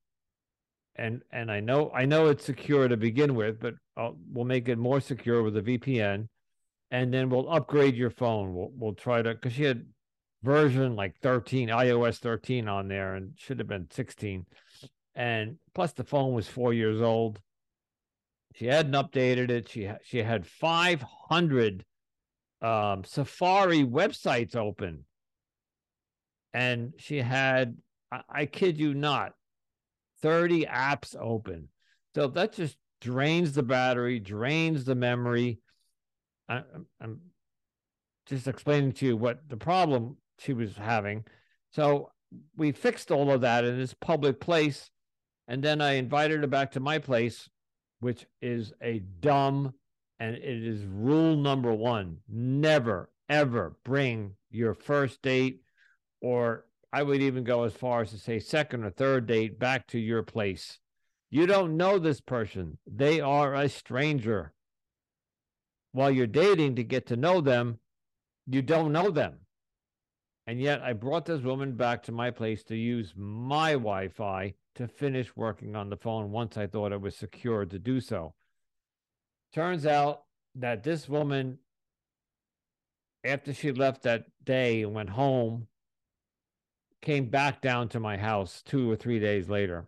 and 0.96 1.22
and 1.32 1.52
I 1.52 1.60
know 1.60 1.92
I 1.94 2.06
know 2.06 2.28
it's 2.28 2.46
secure 2.46 2.88
to 2.88 2.98
begin 2.98 3.36
with, 3.36 3.60
but 3.60 3.76
I'll, 3.98 4.18
we'll 4.32 4.46
make 4.46 4.70
it 4.70 4.78
more 4.78 5.02
secure 5.02 5.42
with 5.42 5.58
a 5.58 5.62
VPN, 5.62 6.28
and 6.92 7.14
then 7.14 7.30
we'll 7.30 7.52
upgrade 7.52 7.96
your 7.96 8.12
phone. 8.12 8.54
We'll 8.54 8.72
we'll 8.74 8.94
try 8.94 9.22
to 9.22 9.34
because 9.34 9.54
she 9.54 9.64
had 9.64 9.86
version 10.44 10.96
like 10.96 11.16
13 11.22 11.70
iOS 11.70 12.20
13 12.20 12.68
on 12.68 12.88
there 12.88 13.16
and 13.16 13.32
should 13.36 13.58
have 13.58 13.68
been 13.68 13.88
16, 13.90 14.46
and 15.16 15.58
plus 15.74 15.94
the 15.94 16.04
phone 16.04 16.34
was 16.34 16.48
four 16.48 16.74
years 16.74 17.02
old. 17.02 17.40
She 18.54 18.68
hadn't 18.68 18.94
updated 18.94 19.50
it. 19.50 19.70
She 19.70 19.90
she 20.04 20.20
had 20.20 20.46
500 20.46 21.84
um, 22.62 23.04
Safari 23.04 23.84
websites 23.84 24.56
open, 24.56 25.06
and 26.54 26.94
she 26.98 27.18
had 27.18 27.78
I, 28.12 28.22
I 28.30 28.46
kid 28.46 28.80
you 28.80 28.94
not, 28.94 29.34
30 30.22 30.66
apps 30.66 31.16
open. 31.20 31.70
So 32.16 32.28
that 32.28 32.54
just 32.54 32.78
drains 33.02 33.54
the 33.54 33.64
battery, 33.64 34.20
drains 34.20 34.86
the 34.86 34.96
memory. 34.96 35.60
I, 36.48 36.64
I'm 37.02 37.20
just 38.26 38.48
explaining 38.48 38.94
to 38.94 39.06
you 39.06 39.18
what 39.18 39.48
the 39.48 39.58
problem 39.58 40.18
she 40.40 40.54
was 40.54 40.76
having. 40.76 41.26
So 41.72 42.12
we 42.56 42.72
fixed 42.72 43.12
all 43.12 43.32
of 43.32 43.42
that 43.42 43.66
in 43.66 43.78
this 43.78 43.94
public 43.94 44.40
place. 44.40 44.90
And 45.48 45.64
then 45.64 45.82
I 45.82 45.94
invited 45.94 46.42
her 46.42 46.48
back 46.48 46.72
to 46.72 46.80
my 46.80 46.98
place, 46.98 47.48
which 48.00 48.26
is 48.42 48.74
a 48.82 49.00
dumb 49.20 49.74
and 50.20 50.36
it 50.36 50.64
is 50.64 50.86
rule 50.86 51.36
number 51.36 51.74
one 51.74 52.18
never, 52.30 53.10
ever 53.30 53.76
bring 53.84 54.32
your 54.50 54.74
first 54.74 55.22
date 55.22 55.62
or 56.22 56.66
I 56.96 57.04
would 57.04 57.22
even 57.22 57.44
go 57.44 57.64
as 57.64 57.74
far 57.74 58.04
as 58.04 58.12
to 58.12 58.18
say 58.18 58.40
second 58.40 58.86
or 58.86 58.90
third 58.90 59.28
date 59.28 59.60
back 59.60 59.86
to 59.88 60.00
your 60.00 60.24
place. 60.24 60.80
You 61.30 61.46
don't 61.46 61.76
know 61.76 62.00
this 62.00 62.22
person, 62.22 62.78
they 62.88 63.20
are 63.20 63.54
a 63.54 63.68
stranger. 63.68 64.54
While 65.92 66.10
you're 66.10 66.26
dating 66.26 66.78
to 66.78 66.86
get 66.86 67.08
to 67.08 67.18
know 67.18 67.42
them, 67.42 67.80
you 68.48 68.62
don't 68.62 68.94
know 68.94 69.12
them. 69.12 69.40
And 70.48 70.62
yet, 70.62 70.82
I 70.84 70.94
brought 70.94 71.26
this 71.26 71.42
woman 71.42 71.76
back 71.76 72.04
to 72.04 72.14
my 72.14 72.32
place 72.32 72.64
to 72.66 72.78
use 72.78 73.12
my 73.14 73.74
Wi 73.74 74.08
Fi 74.08 74.54
to 74.76 74.88
finish 74.88 75.36
working 75.36 75.76
on 75.76 75.90
the 75.90 75.98
phone 75.98 76.32
once 76.32 76.56
I 76.56 76.68
thought 76.68 76.94
it 76.94 77.02
was 77.02 77.18
secure 77.18 77.66
to 77.66 77.78
do 77.78 78.00
so. 78.00 78.36
Turns 79.54 79.86
out 79.86 80.24
that 80.56 80.84
this 80.84 81.10
woman, 81.10 81.58
after 83.26 83.54
she 83.54 83.74
left 83.74 84.04
that 84.04 84.28
day 84.46 84.84
and 84.84 84.94
went 84.94 85.10
home, 85.10 85.68
came 87.06 87.30
back 87.30 87.62
down 87.62 87.88
to 87.90 88.00
my 88.00 88.18
house 88.18 88.62
two 88.66 88.92
or 88.92 88.96
three 88.96 89.20
days 89.20 89.48
later. 89.48 89.86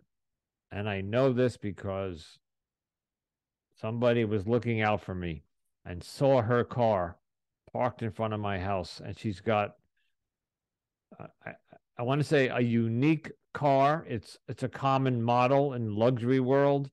And 0.70 0.88
I 0.88 1.00
know 1.00 1.32
this 1.32 1.56
because 1.56 2.38
somebody 3.80 4.24
was 4.24 4.46
looking 4.46 4.80
out 4.80 5.02
for 5.02 5.14
me 5.14 5.42
and 5.84 6.02
saw 6.02 6.42
her 6.42 6.64
car 6.64 7.16
parked 7.72 8.02
in 8.02 8.12
front 8.12 8.34
of 8.34 8.40
my 8.40 8.58
house. 8.58 9.00
And 9.04 9.18
she's 9.18 9.40
got, 9.40 9.74
uh, 11.18 11.26
I, 11.44 11.52
I 11.98 12.02
want 12.02 12.20
to 12.20 12.26
say, 12.26 12.48
a 12.48 12.60
unique 12.60 13.32
car. 13.52 14.06
It's 14.08 14.38
it's 14.46 14.62
a 14.62 14.68
common 14.68 15.20
model 15.20 15.74
in 15.74 15.96
luxury 15.96 16.40
world, 16.40 16.90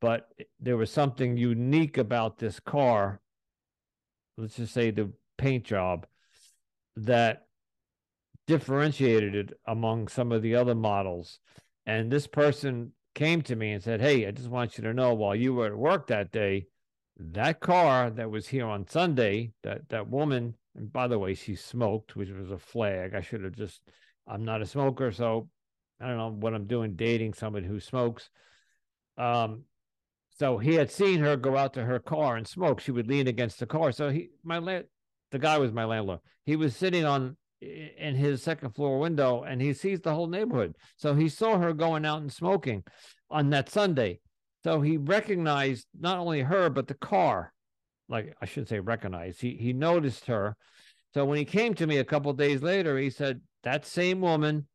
but 0.00 0.32
there 0.58 0.76
was 0.76 0.90
something 0.90 1.36
unique 1.36 1.98
about 1.98 2.38
this 2.38 2.58
car. 2.58 3.20
Let's 4.36 4.56
just 4.56 4.74
say 4.74 4.90
the 4.90 5.12
paint 5.38 5.64
job 5.64 6.06
that 6.96 7.43
differentiated 8.46 9.34
it 9.34 9.52
among 9.66 10.08
some 10.08 10.32
of 10.32 10.42
the 10.42 10.54
other 10.54 10.74
models. 10.74 11.38
And 11.86 12.10
this 12.10 12.26
person 12.26 12.92
came 13.14 13.42
to 13.42 13.56
me 13.56 13.72
and 13.72 13.82
said, 13.82 14.00
Hey, 14.00 14.26
I 14.26 14.30
just 14.30 14.48
want 14.48 14.76
you 14.76 14.84
to 14.84 14.94
know 14.94 15.14
while 15.14 15.34
you 15.34 15.54
were 15.54 15.66
at 15.66 15.76
work 15.76 16.08
that 16.08 16.32
day, 16.32 16.66
that 17.18 17.60
car 17.60 18.10
that 18.10 18.30
was 18.30 18.48
here 18.48 18.66
on 18.66 18.88
Sunday, 18.88 19.52
that 19.62 19.88
that 19.90 20.08
woman, 20.08 20.54
and 20.74 20.92
by 20.92 21.06
the 21.06 21.18
way, 21.18 21.34
she 21.34 21.54
smoked, 21.54 22.16
which 22.16 22.30
was 22.30 22.50
a 22.50 22.58
flag. 22.58 23.14
I 23.14 23.20
should 23.20 23.44
have 23.44 23.56
just 23.56 23.80
I'm 24.26 24.44
not 24.44 24.62
a 24.62 24.66
smoker, 24.66 25.12
so 25.12 25.48
I 26.00 26.08
don't 26.08 26.16
know 26.16 26.30
what 26.30 26.54
I'm 26.54 26.66
doing 26.66 26.96
dating 26.96 27.34
somebody 27.34 27.66
who 27.66 27.80
smokes. 27.80 28.30
Um 29.16 29.64
so 30.36 30.58
he 30.58 30.74
had 30.74 30.90
seen 30.90 31.20
her 31.20 31.36
go 31.36 31.56
out 31.56 31.74
to 31.74 31.84
her 31.84 32.00
car 32.00 32.34
and 32.36 32.46
smoke. 32.46 32.80
She 32.80 32.90
would 32.90 33.06
lean 33.06 33.28
against 33.28 33.60
the 33.60 33.66
car. 33.66 33.92
So 33.92 34.10
he 34.10 34.30
my 34.42 34.58
land, 34.58 34.86
the 35.30 35.38
guy 35.38 35.58
was 35.58 35.72
my 35.72 35.84
landlord. 35.84 36.20
He 36.44 36.56
was 36.56 36.74
sitting 36.74 37.04
on 37.04 37.36
in 37.98 38.14
his 38.14 38.42
second 38.42 38.70
floor 38.70 38.98
window 38.98 39.42
and 39.42 39.60
he 39.60 39.72
sees 39.72 40.00
the 40.00 40.14
whole 40.14 40.26
neighborhood. 40.26 40.76
So 40.96 41.14
he 41.14 41.28
saw 41.28 41.58
her 41.58 41.72
going 41.72 42.04
out 42.04 42.20
and 42.20 42.32
smoking 42.32 42.84
on 43.30 43.50
that 43.50 43.68
Sunday. 43.68 44.20
So 44.62 44.80
he 44.80 44.96
recognized 44.96 45.86
not 45.98 46.18
only 46.18 46.40
her, 46.40 46.70
but 46.70 46.88
the 46.88 46.94
car. 46.94 47.52
Like 48.08 48.36
I 48.40 48.46
should 48.46 48.68
say 48.68 48.80
recognized. 48.80 49.40
He 49.40 49.56
he 49.56 49.72
noticed 49.72 50.26
her. 50.26 50.56
So 51.14 51.24
when 51.24 51.38
he 51.38 51.44
came 51.44 51.74
to 51.74 51.86
me 51.86 51.98
a 51.98 52.04
couple 52.04 52.32
days 52.32 52.62
later, 52.62 52.98
he 52.98 53.08
said, 53.08 53.40
That 53.62 53.86
same 53.86 54.20
woman 54.20 54.66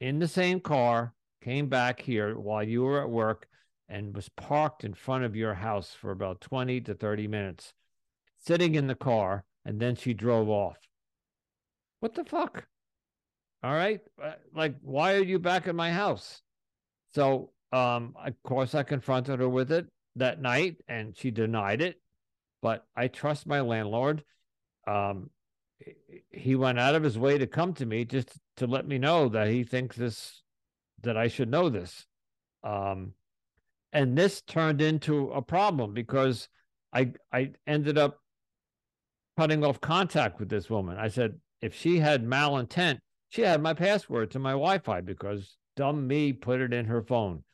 in 0.00 0.18
the 0.18 0.28
same 0.28 0.60
car 0.60 1.14
came 1.42 1.68
back 1.68 2.00
here 2.00 2.38
while 2.38 2.62
you 2.62 2.82
were 2.82 3.00
at 3.00 3.10
work 3.10 3.46
and 3.88 4.14
was 4.14 4.28
parked 4.28 4.84
in 4.84 4.92
front 4.92 5.24
of 5.24 5.36
your 5.36 5.54
house 5.54 5.94
for 5.98 6.10
about 6.10 6.40
20 6.40 6.80
to 6.82 6.94
30 6.94 7.26
minutes, 7.26 7.72
sitting 8.38 8.74
in 8.74 8.86
the 8.86 8.94
car, 8.94 9.44
and 9.64 9.80
then 9.80 9.94
she 9.94 10.12
drove 10.12 10.48
off. 10.48 10.76
What 12.00 12.14
the 12.14 12.24
fuck? 12.24 12.66
All 13.62 13.72
right. 13.72 14.00
Uh, 14.22 14.32
like, 14.54 14.76
why 14.82 15.14
are 15.14 15.24
you 15.24 15.38
back 15.38 15.66
at 15.66 15.74
my 15.74 15.90
house? 15.92 16.42
So, 17.14 17.50
um, 17.72 18.14
of 18.24 18.34
course, 18.44 18.74
I 18.74 18.82
confronted 18.82 19.40
her 19.40 19.48
with 19.48 19.72
it 19.72 19.86
that 20.16 20.40
night 20.40 20.76
and 20.88 21.16
she 21.16 21.30
denied 21.30 21.80
it. 21.80 22.00
But 22.62 22.84
I 22.96 23.08
trust 23.08 23.46
my 23.46 23.60
landlord. 23.60 24.24
Um, 24.86 25.30
he 26.30 26.56
went 26.56 26.78
out 26.78 26.94
of 26.94 27.02
his 27.02 27.18
way 27.18 27.38
to 27.38 27.46
come 27.46 27.74
to 27.74 27.86
me 27.86 28.04
just 28.04 28.30
to 28.56 28.66
let 28.66 28.86
me 28.86 28.98
know 28.98 29.28
that 29.28 29.48
he 29.48 29.64
thinks 29.64 29.96
this, 29.96 30.42
that 31.02 31.16
I 31.16 31.28
should 31.28 31.50
know 31.50 31.68
this. 31.68 32.06
Um, 32.64 33.12
and 33.92 34.18
this 34.18 34.40
turned 34.42 34.82
into 34.82 35.30
a 35.30 35.42
problem 35.42 35.94
because 35.94 36.48
I 36.92 37.12
I 37.32 37.52
ended 37.66 37.96
up 37.98 38.18
cutting 39.36 39.64
off 39.64 39.80
contact 39.80 40.40
with 40.40 40.48
this 40.48 40.68
woman. 40.68 40.96
I 40.98 41.08
said, 41.08 41.38
if 41.60 41.74
she 41.74 41.98
had 41.98 42.24
malintent, 42.24 42.98
she 43.28 43.42
had 43.42 43.60
my 43.62 43.74
password 43.74 44.30
to 44.32 44.38
my 44.38 44.52
Wi-Fi 44.52 45.00
because 45.02 45.56
dumb 45.76 46.06
me 46.06 46.32
put 46.32 46.60
it 46.60 46.72
in 46.72 46.86
her 46.86 47.02
phone. 47.02 47.44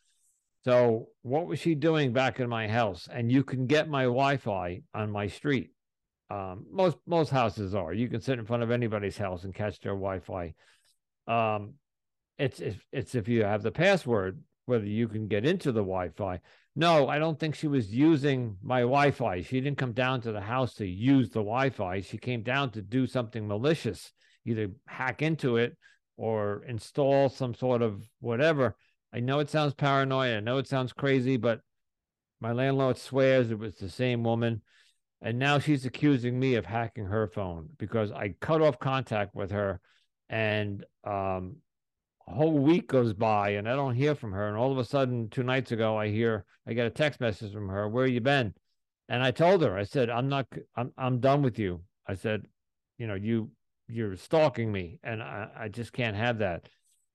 So 0.64 1.08
what 1.22 1.46
was 1.46 1.58
she 1.58 1.74
doing 1.74 2.12
back 2.12 2.40
in 2.40 2.48
my 2.48 2.68
house? 2.68 3.08
And 3.12 3.30
you 3.30 3.44
can 3.44 3.66
get 3.66 3.88
my 3.88 4.04
Wi-Fi 4.04 4.82
on 4.94 5.10
my 5.10 5.26
street. 5.26 5.70
Um, 6.30 6.64
most 6.70 6.96
most 7.06 7.30
houses 7.30 7.74
are. 7.74 7.92
You 7.92 8.08
can 8.08 8.20
sit 8.20 8.38
in 8.38 8.46
front 8.46 8.62
of 8.62 8.70
anybody's 8.70 9.18
house 9.18 9.44
and 9.44 9.54
catch 9.54 9.78
their 9.80 9.92
Wi-Fi. 9.92 10.54
Um, 11.26 11.74
it's 12.38 12.60
it's, 12.60 12.78
it's 12.92 13.14
if 13.14 13.28
you 13.28 13.44
have 13.44 13.62
the 13.62 13.70
password, 13.70 14.40
whether 14.64 14.86
you 14.86 15.06
can 15.06 15.28
get 15.28 15.44
into 15.44 15.70
the 15.70 15.82
Wi-Fi. 15.82 16.40
No, 16.76 17.08
I 17.08 17.18
don't 17.20 17.38
think 17.38 17.54
she 17.54 17.68
was 17.68 17.94
using 17.94 18.56
my 18.60 18.80
Wi 18.80 19.12
Fi. 19.12 19.42
She 19.42 19.60
didn't 19.60 19.78
come 19.78 19.92
down 19.92 20.20
to 20.22 20.32
the 20.32 20.40
house 20.40 20.74
to 20.74 20.86
use 20.86 21.28
the 21.28 21.40
Wi 21.40 21.70
Fi. 21.70 22.00
She 22.00 22.18
came 22.18 22.42
down 22.42 22.70
to 22.72 22.82
do 22.82 23.06
something 23.06 23.46
malicious, 23.46 24.12
either 24.44 24.68
hack 24.86 25.22
into 25.22 25.56
it 25.56 25.76
or 26.16 26.64
install 26.66 27.28
some 27.28 27.54
sort 27.54 27.80
of 27.80 28.02
whatever. 28.20 28.76
I 29.12 29.20
know 29.20 29.38
it 29.38 29.50
sounds 29.50 29.74
paranoid. 29.74 30.36
I 30.36 30.40
know 30.40 30.58
it 30.58 30.66
sounds 30.66 30.92
crazy, 30.92 31.36
but 31.36 31.60
my 32.40 32.50
landlord 32.50 32.98
swears 32.98 33.52
it 33.52 33.58
was 33.58 33.76
the 33.76 33.88
same 33.88 34.24
woman. 34.24 34.62
And 35.22 35.38
now 35.38 35.60
she's 35.60 35.86
accusing 35.86 36.38
me 36.38 36.56
of 36.56 36.66
hacking 36.66 37.06
her 37.06 37.28
phone 37.28 37.68
because 37.78 38.10
I 38.10 38.34
cut 38.40 38.60
off 38.60 38.80
contact 38.80 39.34
with 39.34 39.52
her 39.52 39.80
and 40.28 40.84
um, 41.04 41.56
whole 42.26 42.58
week 42.58 42.88
goes 42.88 43.12
by 43.12 43.50
and 43.50 43.68
I 43.68 43.76
don't 43.76 43.94
hear 43.94 44.14
from 44.14 44.32
her. 44.32 44.48
And 44.48 44.56
all 44.56 44.72
of 44.72 44.78
a 44.78 44.84
sudden, 44.84 45.28
two 45.28 45.42
nights 45.42 45.72
ago, 45.72 45.96
I 45.96 46.08
hear 46.08 46.44
I 46.66 46.72
get 46.72 46.86
a 46.86 46.90
text 46.90 47.20
message 47.20 47.52
from 47.52 47.68
her. 47.68 47.88
Where 47.88 48.06
you 48.06 48.20
been? 48.20 48.54
And 49.08 49.22
I 49.22 49.30
told 49.30 49.62
her, 49.62 49.76
I 49.76 49.84
said, 49.84 50.08
I'm 50.08 50.28
not, 50.28 50.46
I'm, 50.76 50.92
I'm 50.96 51.20
done 51.20 51.42
with 51.42 51.58
you. 51.58 51.82
I 52.06 52.14
said, 52.14 52.46
you 52.98 53.06
know, 53.06 53.14
you 53.14 53.50
you're 53.86 54.16
stalking 54.16 54.72
me, 54.72 54.98
and 55.02 55.22
I, 55.22 55.48
I 55.54 55.68
just 55.68 55.92
can't 55.92 56.16
have 56.16 56.38
that. 56.38 56.68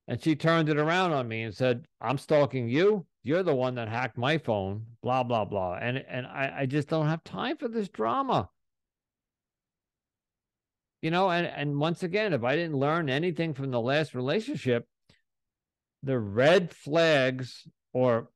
And 0.08 0.22
she 0.22 0.36
turned 0.36 0.70
it 0.70 0.78
around 0.78 1.14
on 1.14 1.28
me 1.28 1.44
and 1.44 1.56
said, 1.56 1.86
I'm 2.02 2.18
stalking 2.18 2.70
you. 2.70 3.06
You're 3.24 3.44
the 3.44 3.56
one 3.56 3.76
that 3.76 3.90
hacked 3.90 4.18
my 4.18 4.38
phone, 4.38 4.86
blah, 5.02 5.24
blah, 5.24 5.46
blah. 5.46 5.78
And 5.82 6.04
and 6.08 6.26
I, 6.26 6.54
I 6.60 6.66
just 6.66 6.88
don't 6.88 7.08
have 7.08 7.24
time 7.24 7.58
for 7.58 7.68
this 7.68 7.90
drama. 7.90 8.50
You 11.02 11.12
know, 11.12 11.30
and, 11.30 11.48
and 11.48 11.80
once 11.80 12.04
again, 12.04 12.34
if 12.34 12.44
I 12.44 12.56
didn't 12.56 12.78
learn 12.78 13.10
anything 13.10 13.54
from 13.54 13.72
the 13.72 13.80
last 13.80 14.14
relationship, 14.14 14.86
the 16.04 16.20
red 16.20 16.74
flags, 16.74 17.68
or 17.94 18.30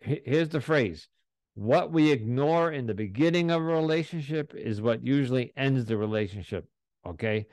here's 0.00 0.48
the 0.48 0.60
phrase 0.60 1.08
what 1.54 1.90
we 1.90 2.12
ignore 2.12 2.70
in 2.70 2.86
the 2.86 2.94
beginning 2.94 3.50
of 3.50 3.62
a 3.62 3.64
relationship 3.64 4.54
is 4.54 4.82
what 4.82 5.04
usually 5.04 5.54
ends 5.56 5.86
the 5.86 5.96
relationship. 5.96 6.68
Okay. 7.06 7.46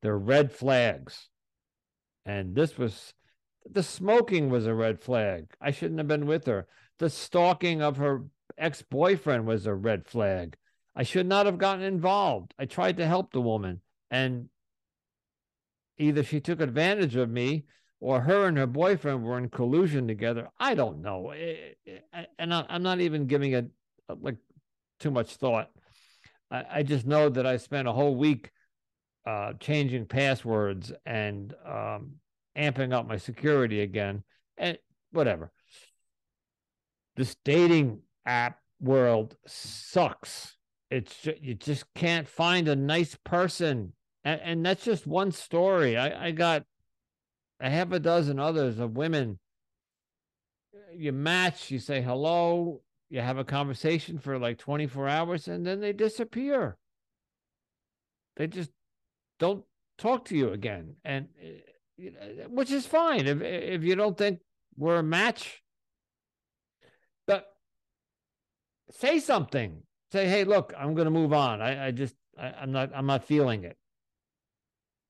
They're 0.00 0.18
red 0.18 0.50
flags. 0.50 1.28
And 2.24 2.54
this 2.54 2.78
was 2.78 3.12
the 3.70 3.82
smoking 3.82 4.48
was 4.48 4.66
a 4.66 4.74
red 4.74 4.98
flag. 5.00 5.46
I 5.60 5.70
shouldn't 5.72 5.98
have 5.98 6.08
been 6.08 6.26
with 6.26 6.46
her. 6.46 6.66
The 6.98 7.10
stalking 7.10 7.82
of 7.82 7.98
her 7.98 8.24
ex 8.56 8.82
boyfriend 8.82 9.46
was 9.46 9.66
a 9.66 9.74
red 9.74 10.06
flag. 10.06 10.56
I 10.96 11.02
should 11.02 11.26
not 11.26 11.46
have 11.46 11.58
gotten 11.58 11.84
involved. 11.84 12.54
I 12.58 12.64
tried 12.66 12.96
to 12.98 13.06
help 13.06 13.32
the 13.32 13.40
woman, 13.40 13.80
and 14.10 14.48
either 15.98 16.22
she 16.22 16.40
took 16.40 16.60
advantage 16.60 17.16
of 17.16 17.28
me 17.28 17.64
or 18.00 18.20
her 18.20 18.46
and 18.46 18.58
her 18.58 18.66
boyfriend 18.66 19.24
were 19.24 19.38
in 19.38 19.48
collusion 19.48 20.06
together. 20.06 20.48
I 20.58 20.74
don't 20.74 21.00
know. 21.00 21.30
Eh, 21.30 21.56
eh, 21.86 22.24
and 22.38 22.52
I'm 22.52 22.82
not 22.82 23.00
even 23.00 23.26
giving 23.26 23.52
it 23.52 23.66
like 24.20 24.36
too 25.00 25.10
much 25.10 25.36
thought. 25.36 25.70
I 26.50 26.82
just 26.82 27.06
know 27.06 27.28
that 27.30 27.46
I 27.46 27.56
spent 27.56 27.88
a 27.88 27.92
whole 27.92 28.14
week 28.14 28.50
uh, 29.26 29.54
changing 29.54 30.06
passwords 30.06 30.92
and 31.04 31.52
um, 31.66 32.12
amping 32.56 32.92
up 32.92 33.08
my 33.08 33.16
security 33.16 33.80
again, 33.80 34.22
and 34.56 34.78
whatever. 35.10 35.50
This 37.16 37.36
dating 37.44 38.00
app 38.26 38.58
world 38.80 39.36
sucks. 39.46 40.56
It's 40.90 41.26
you 41.40 41.54
just 41.54 41.86
can't 41.94 42.28
find 42.28 42.68
a 42.68 42.76
nice 42.76 43.16
person, 43.24 43.94
and, 44.24 44.40
and 44.42 44.66
that's 44.66 44.84
just 44.84 45.06
one 45.06 45.32
story. 45.32 45.96
I, 45.96 46.26
I 46.26 46.30
got 46.30 46.64
a 47.60 47.70
half 47.70 47.92
a 47.92 47.98
dozen 47.98 48.38
others 48.38 48.78
of 48.78 48.96
women. 48.96 49.38
You 50.94 51.12
match, 51.12 51.70
you 51.70 51.78
say 51.78 52.02
hello, 52.02 52.82
you 53.10 53.20
have 53.20 53.38
a 53.38 53.44
conversation 53.44 54.18
for 54.18 54.38
like 54.38 54.58
24 54.58 55.08
hours, 55.08 55.48
and 55.48 55.66
then 55.66 55.80
they 55.80 55.92
disappear. 55.92 56.76
They 58.36 58.46
just 58.46 58.70
don't 59.38 59.64
talk 59.98 60.26
to 60.26 60.36
you 60.36 60.50
again, 60.50 60.96
and 61.04 61.28
eh, 61.40 62.06
which 62.48 62.70
is 62.72 62.86
fine 62.86 63.26
if 63.26 63.40
if 63.40 63.84
you 63.84 63.94
don't 63.94 64.18
think 64.18 64.40
we're 64.76 64.98
a 64.98 65.02
match. 65.02 65.62
But 67.26 67.46
say 68.90 69.20
something. 69.20 69.82
Say, 70.12 70.28
hey, 70.28 70.44
look, 70.44 70.72
I'm 70.78 70.94
going 70.94 71.06
to 71.06 71.10
move 71.10 71.32
on. 71.32 71.60
I, 71.60 71.88
I 71.88 71.90
just, 71.90 72.14
I, 72.38 72.52
I'm 72.60 72.72
not, 72.72 72.90
I'm 72.94 73.06
not 73.06 73.24
feeling 73.24 73.64
it. 73.64 73.76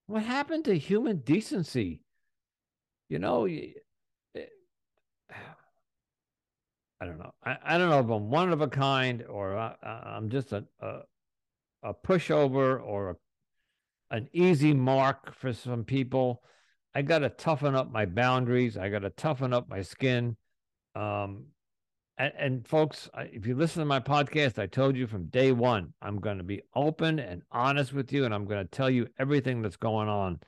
What 0.06 0.22
happened 0.22 0.64
to 0.66 0.78
human 0.78 1.18
decency? 1.18 2.03
You 3.08 3.18
know, 3.18 3.46
eh, 3.46 3.72
I 7.00 7.06
don't 7.06 7.18
know. 7.18 7.34
I, 7.44 7.56
I 7.62 7.78
don't 7.78 7.90
know 7.90 8.00
if 8.00 8.08
I'm 8.08 8.30
one 8.30 8.52
of 8.52 8.60
a 8.60 8.68
kind 8.68 9.24
or 9.28 9.56
I, 9.56 9.74
am 10.16 10.30
just 10.30 10.52
a, 10.52 10.64
a, 10.80 11.00
a 11.82 11.94
pushover 11.94 12.80
or 12.82 13.10
a 13.10 13.14
an 14.10 14.28
easy 14.32 14.72
mark 14.72 15.34
for 15.34 15.52
some 15.52 15.84
people. 15.84 16.42
I 16.94 17.02
got 17.02 17.20
to 17.20 17.30
toughen 17.30 17.74
up 17.74 17.90
my 17.90 18.06
boundaries. 18.06 18.76
I 18.76 18.88
got 18.88 19.00
to 19.00 19.10
toughen 19.10 19.52
up 19.52 19.68
my 19.68 19.82
skin. 19.82 20.36
Um, 20.94 21.46
and, 22.16 22.32
and, 22.38 22.68
folks, 22.68 23.10
if 23.16 23.44
you 23.44 23.56
listen 23.56 23.80
to 23.80 23.86
my 23.86 23.98
podcast, 23.98 24.60
I 24.60 24.66
told 24.66 24.96
you 24.96 25.08
from 25.08 25.26
day 25.26 25.50
one, 25.50 25.94
I'm 26.00 26.20
going 26.20 26.38
to 26.38 26.44
be 26.44 26.62
open 26.76 27.18
and 27.18 27.42
honest 27.50 27.92
with 27.92 28.12
you, 28.12 28.24
and 28.24 28.32
I'm 28.32 28.44
going 28.44 28.64
to 28.64 28.70
tell 28.70 28.88
you 28.88 29.08
everything 29.18 29.62
that's 29.62 29.76
going 29.76 30.08
on. 30.08 30.38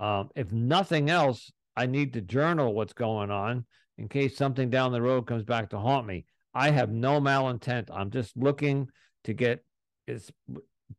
Um, 0.00 0.30
if 0.34 0.50
nothing 0.50 1.10
else, 1.10 1.52
I 1.76 1.86
need 1.86 2.12
to 2.14 2.20
journal 2.20 2.74
what's 2.74 2.92
going 2.92 3.30
on 3.30 3.64
in 3.98 4.08
case 4.08 4.36
something 4.36 4.70
down 4.70 4.92
the 4.92 5.02
road 5.02 5.26
comes 5.26 5.44
back 5.44 5.70
to 5.70 5.78
haunt 5.78 6.06
me. 6.06 6.24
I 6.54 6.70
have 6.70 6.90
no 6.90 7.20
malintent. 7.20 7.88
I'm 7.92 8.10
just 8.10 8.36
looking 8.36 8.88
to 9.24 9.34
get. 9.34 9.64
Is 10.06 10.30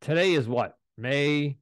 today 0.01 0.33
is 0.33 0.47
what 0.47 0.77
May 0.97 1.57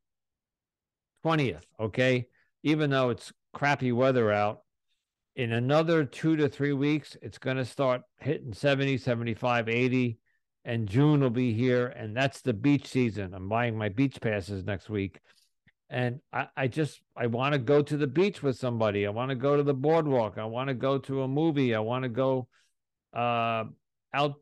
20th, 1.26 1.63
okay? 1.80 2.28
Even 2.63 2.89
though 2.89 3.10
it's 3.10 3.34
crappy 3.54 3.91
weather 3.91 4.32
out, 4.32 4.62
in 5.36 5.52
another 5.52 6.06
two 6.06 6.36
to 6.38 6.47
three 6.47 6.73
weeks, 6.73 7.17
it's 7.21 7.38
going 7.38 7.58
to 7.58 7.65
start 7.65 8.02
hitting 8.19 8.54
70, 8.54 8.97
75, 8.97 9.67
80, 9.67 10.19
and 10.65 10.88
June 10.88 11.21
will 11.21 11.30
be 11.30 11.54
here. 11.54 11.88
And 11.88 12.15
that's 12.15 12.41
the 12.41 12.54
beach 12.54 12.88
season. 12.88 13.34
I'm 13.34 13.49
buying 13.49 13.78
my 13.78 13.89
beach 13.89 14.21
passes 14.21 14.63
next 14.63 14.89
week. 14.89 15.19
And 15.93 16.21
I, 16.34 16.47
I 16.58 16.67
just, 16.67 17.01
I 17.15 17.27
want 17.27 17.53
to 17.53 17.60
go 17.60 17.84
to 17.84 17.95
the 17.95 18.08
beach 18.08 18.41
with 18.41 18.58
somebody. 18.58 19.06
I 19.06 19.12
want 19.12 19.29
to 19.29 19.36
go 19.36 19.56
to 19.56 19.62
the 19.62 19.75
boardwalk. 19.75 20.39
I 20.39 20.45
want 20.45 20.69
to 20.69 20.73
go 20.73 20.97
to 20.97 21.21
a 21.21 21.27
movie. 21.27 21.75
I 21.75 21.79
want 21.79 22.01
to 22.01 22.10
go 22.10 22.47
uh, 23.15 23.65
out 24.12 24.34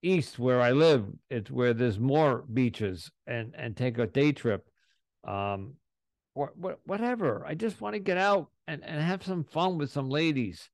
east 0.00 0.38
where 0.38 0.60
I 0.60 0.70
live. 0.70 1.06
It's 1.28 1.50
where 1.50 1.74
there's 1.74 1.98
more 1.98 2.44
beaches 2.52 3.10
and, 3.26 3.52
and 3.58 3.76
take 3.76 3.98
a 3.98 4.06
day 4.06 4.30
trip. 4.30 4.64
Um, 5.26 5.74
or 6.34 6.52
whatever. 6.86 7.44
I 7.44 7.54
just 7.54 7.80
want 7.80 7.94
to 7.94 8.00
get 8.00 8.16
out 8.16 8.48
and, 8.68 8.84
and 8.84 9.02
have 9.02 9.24
some 9.24 9.42
fun 9.42 9.76
with 9.76 9.90
some 9.90 10.08
ladies. 10.08 10.70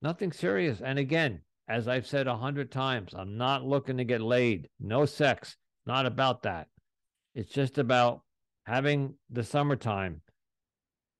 Nothing 0.00 0.30
serious. 0.30 0.80
And 0.80 0.98
again, 0.98 1.40
as 1.68 1.88
I've 1.88 2.06
said 2.06 2.28
a 2.28 2.36
hundred 2.36 2.70
times, 2.70 3.14
I'm 3.14 3.36
not 3.36 3.64
looking 3.64 3.96
to 3.96 4.04
get 4.04 4.20
laid. 4.20 4.68
No 4.78 5.06
sex. 5.06 5.56
Not 5.86 6.06
about 6.06 6.44
that. 6.44 6.68
It's 7.34 7.50
just 7.50 7.78
about 7.78 8.22
having 8.64 9.14
the 9.30 9.44
summertime, 9.44 10.22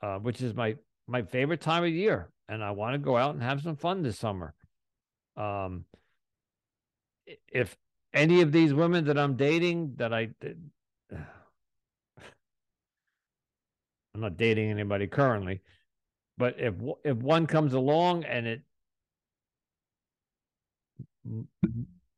uh, 0.03 0.19
which 0.19 0.41
is 0.41 0.55
my 0.55 0.77
my 1.07 1.23
favorite 1.23 1.61
time 1.61 1.85
of 1.85 1.91
year, 1.91 2.31
and 2.49 2.63
I 2.63 2.71
want 2.71 2.95
to 2.95 2.99
go 2.99 3.17
out 3.17 3.35
and 3.35 3.43
have 3.43 3.63
some 3.63 3.77
fun 3.77 4.03
this 4.03 4.19
summer. 4.19 4.55
Um, 5.37 5.85
if 7.53 7.77
any 8.13 8.41
of 8.41 8.53
these 8.53 8.75
women 8.75 9.05
that 9.07 9.19
I'm 9.19 9.37
dating 9.37 9.95
that 9.97 10.13
I 10.13 10.31
I'm 14.15 14.21
not 14.21 14.37
dating 14.37 14.71
anybody 14.71 15.07
currently, 15.07 15.61
but 16.37 16.57
if 16.59 16.75
if 17.05 17.17
one 17.17 17.47
comes 17.47 17.75
along 17.75 18.25
and 18.25 18.47
it 18.47 18.63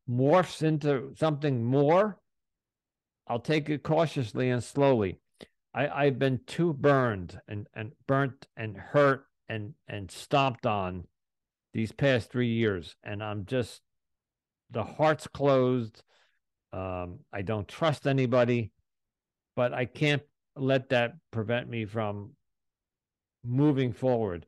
morphs 0.08 0.62
into 0.62 1.12
something 1.16 1.64
more, 1.64 2.18
I'll 3.26 3.40
take 3.40 3.68
it 3.68 3.82
cautiously 3.82 4.50
and 4.50 4.62
slowly. 4.62 5.18
I, 5.74 5.88
I've 5.88 6.18
been 6.18 6.40
too 6.46 6.72
burned 6.72 7.40
and, 7.48 7.66
and 7.74 7.92
burnt 8.06 8.46
and 8.56 8.76
hurt 8.76 9.24
and 9.48 9.74
and 9.88 10.10
stomped 10.10 10.66
on 10.66 11.04
these 11.74 11.92
past 11.92 12.30
three 12.30 12.48
years, 12.52 12.96
and 13.02 13.22
I'm 13.22 13.44
just 13.46 13.80
the 14.70 14.84
heart's 14.84 15.26
closed. 15.26 16.02
Um, 16.72 17.20
I 17.32 17.42
don't 17.42 17.68
trust 17.68 18.06
anybody, 18.06 18.72
but 19.56 19.72
I 19.72 19.84
can't 19.84 20.22
let 20.56 20.90
that 20.90 21.14
prevent 21.30 21.68
me 21.68 21.84
from 21.84 22.32
moving 23.44 23.92
forward. 23.92 24.46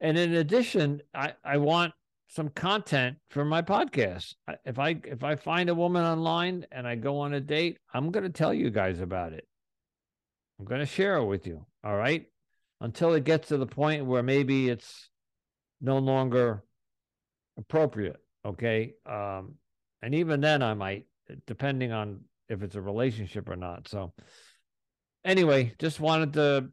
And 0.00 0.16
in 0.16 0.34
addition, 0.34 1.02
I, 1.14 1.34
I 1.44 1.56
want 1.56 1.92
some 2.28 2.50
content 2.50 3.16
for 3.30 3.44
my 3.44 3.62
podcast. 3.62 4.34
If 4.64 4.78
I 4.78 4.96
if 5.04 5.24
I 5.24 5.36
find 5.36 5.68
a 5.68 5.74
woman 5.74 6.04
online 6.04 6.66
and 6.70 6.86
I 6.86 6.94
go 6.94 7.20
on 7.20 7.34
a 7.34 7.40
date, 7.40 7.78
I'm 7.92 8.10
going 8.10 8.24
to 8.24 8.30
tell 8.30 8.52
you 8.52 8.70
guys 8.70 9.00
about 9.00 9.32
it. 9.32 9.46
I'm 10.58 10.66
going 10.66 10.80
to 10.80 10.86
share 10.86 11.16
it 11.16 11.26
with 11.26 11.46
you. 11.46 11.64
All 11.84 11.96
right. 11.96 12.26
Until 12.80 13.14
it 13.14 13.24
gets 13.24 13.48
to 13.48 13.56
the 13.56 13.66
point 13.66 14.06
where 14.06 14.22
maybe 14.22 14.68
it's 14.68 15.08
no 15.80 15.98
longer 15.98 16.62
appropriate. 17.56 18.20
Okay. 18.44 18.94
Um, 19.06 19.54
and 20.02 20.14
even 20.14 20.40
then, 20.40 20.62
I 20.62 20.74
might, 20.74 21.06
depending 21.46 21.92
on 21.92 22.20
if 22.48 22.62
it's 22.62 22.76
a 22.76 22.80
relationship 22.80 23.48
or 23.48 23.56
not. 23.56 23.88
So, 23.88 24.12
anyway, 25.24 25.74
just 25.78 25.98
wanted 25.98 26.34
to 26.34 26.68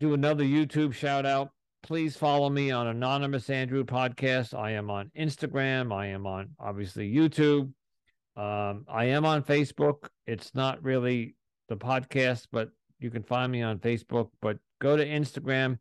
do 0.00 0.12
another 0.12 0.44
YouTube 0.44 0.92
shout 0.92 1.24
out. 1.24 1.50
Please 1.86 2.16
follow 2.16 2.50
me 2.50 2.72
on 2.72 2.88
Anonymous 2.88 3.48
Andrew 3.48 3.84
podcast. 3.84 4.58
I 4.58 4.72
am 4.72 4.90
on 4.90 5.08
Instagram. 5.16 5.94
I 5.94 6.06
am 6.06 6.26
on 6.26 6.48
obviously 6.58 7.14
YouTube. 7.14 7.72
Um, 8.36 8.84
I 8.88 9.04
am 9.04 9.24
on 9.24 9.44
Facebook. 9.44 10.08
It's 10.26 10.52
not 10.52 10.82
really 10.82 11.36
the 11.68 11.76
podcast, 11.76 12.48
but 12.50 12.70
you 12.98 13.08
can 13.12 13.22
find 13.22 13.52
me 13.52 13.62
on 13.62 13.78
Facebook. 13.78 14.30
But 14.42 14.58
go 14.80 14.96
to 14.96 15.06
Instagram 15.06 15.78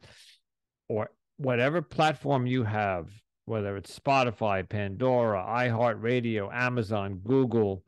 or 0.90 1.10
whatever 1.38 1.82
platform 1.82 2.46
you 2.46 2.62
have, 2.66 3.10
whether 3.46 3.76
it's 3.76 3.98
Spotify, 3.98 4.70
Pandora, 4.70 5.44
iHeartRadio, 5.44 6.54
Amazon, 6.54 7.20
Google, 7.26 7.84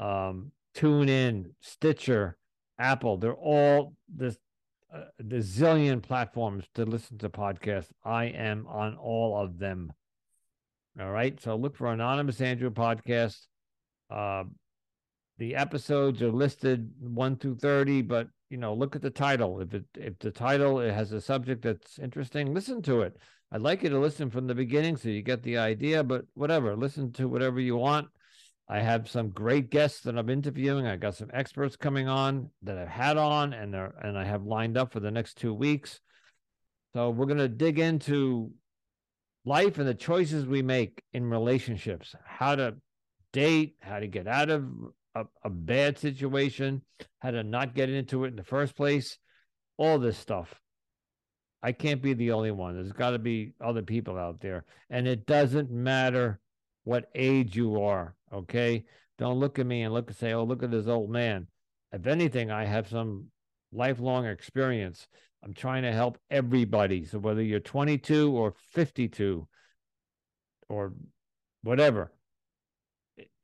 um, 0.00 0.50
TuneIn, 0.74 1.52
Stitcher, 1.60 2.36
Apple. 2.80 3.18
They're 3.18 3.32
all 3.34 3.94
this 4.12 4.36
the 5.18 5.38
zillion 5.38 6.02
platforms 6.02 6.64
to 6.74 6.84
listen 6.84 7.18
to 7.18 7.28
podcasts. 7.28 7.92
I 8.04 8.26
am 8.26 8.66
on 8.68 8.96
all 8.96 9.40
of 9.40 9.58
them. 9.58 9.92
All 11.00 11.10
right. 11.10 11.40
So 11.40 11.56
look 11.56 11.76
for 11.76 11.86
Anonymous 11.86 12.40
Andrew 12.40 12.70
podcast. 12.70 13.38
Uh, 14.10 14.44
the 15.38 15.56
episodes 15.56 16.22
are 16.22 16.30
listed 16.30 16.90
one 17.00 17.36
through 17.36 17.56
30, 17.56 18.02
but 18.02 18.28
you 18.50 18.58
know, 18.58 18.74
look 18.74 18.94
at 18.94 19.02
the 19.02 19.10
title. 19.10 19.60
If 19.60 19.72
it 19.72 19.84
if 19.94 20.18
the 20.18 20.30
title 20.30 20.80
it 20.80 20.92
has 20.92 21.12
a 21.12 21.20
subject 21.20 21.62
that's 21.62 21.98
interesting, 21.98 22.52
listen 22.52 22.82
to 22.82 23.00
it. 23.00 23.16
I'd 23.50 23.62
like 23.62 23.82
you 23.82 23.88
to 23.88 23.98
listen 23.98 24.30
from 24.30 24.46
the 24.46 24.54
beginning 24.54 24.96
so 24.96 25.08
you 25.08 25.22
get 25.22 25.42
the 25.42 25.56
idea, 25.58 26.04
but 26.04 26.26
whatever, 26.34 26.76
listen 26.76 27.12
to 27.14 27.28
whatever 27.28 27.60
you 27.60 27.76
want. 27.76 28.08
I 28.68 28.80
have 28.80 29.10
some 29.10 29.30
great 29.30 29.70
guests 29.70 30.00
that 30.02 30.16
I'm 30.16 30.30
interviewing. 30.30 30.86
I 30.86 30.96
got 30.96 31.16
some 31.16 31.30
experts 31.32 31.76
coming 31.76 32.08
on 32.08 32.50
that 32.62 32.78
I've 32.78 32.88
had 32.88 33.16
on 33.16 33.52
and 33.52 33.74
they're 33.74 33.94
and 34.02 34.16
I 34.16 34.24
have 34.24 34.44
lined 34.44 34.78
up 34.78 34.92
for 34.92 35.00
the 35.00 35.10
next 35.10 35.36
two 35.36 35.52
weeks. 35.52 36.00
So 36.94 37.10
we're 37.10 37.26
gonna 37.26 37.48
dig 37.48 37.78
into 37.78 38.52
life 39.44 39.78
and 39.78 39.88
the 39.88 39.94
choices 39.94 40.46
we 40.46 40.62
make 40.62 41.02
in 41.12 41.24
relationships, 41.24 42.14
how 42.24 42.54
to 42.54 42.76
date, 43.32 43.76
how 43.80 43.98
to 43.98 44.06
get 44.06 44.26
out 44.26 44.50
of 44.50 44.64
a, 45.14 45.24
a 45.44 45.50
bad 45.50 45.98
situation, 45.98 46.82
how 47.18 47.30
to 47.30 47.42
not 47.42 47.74
get 47.74 47.90
into 47.90 48.24
it 48.24 48.28
in 48.28 48.36
the 48.36 48.44
first 48.44 48.76
place, 48.76 49.18
all 49.76 49.98
this 49.98 50.18
stuff. 50.18 50.54
I 51.62 51.72
can't 51.72 52.02
be 52.02 52.14
the 52.14 52.32
only 52.32 52.50
one. 52.50 52.74
There's 52.74 52.92
got 52.92 53.10
to 53.10 53.18
be 53.18 53.52
other 53.60 53.82
people 53.82 54.18
out 54.18 54.40
there. 54.40 54.64
And 54.90 55.06
it 55.06 55.26
doesn't 55.26 55.70
matter 55.70 56.40
what 56.84 57.08
age 57.14 57.56
you 57.56 57.82
are. 57.82 58.14
Okay. 58.32 58.84
Don't 59.18 59.38
look 59.38 59.58
at 59.58 59.66
me 59.66 59.82
and 59.82 59.94
look 59.94 60.08
and 60.08 60.16
say, 60.16 60.32
oh, 60.32 60.44
look 60.44 60.62
at 60.62 60.70
this 60.70 60.86
old 60.86 61.10
man. 61.10 61.46
If 61.92 62.06
anything, 62.06 62.50
I 62.50 62.64
have 62.64 62.88
some 62.88 63.26
lifelong 63.72 64.26
experience. 64.26 65.06
I'm 65.44 65.54
trying 65.54 65.82
to 65.82 65.92
help 65.92 66.18
everybody. 66.30 67.04
So 67.04 67.18
whether 67.18 67.42
you're 67.42 67.60
22 67.60 68.32
or 68.32 68.54
52 68.72 69.46
or 70.68 70.92
whatever, 71.62 72.12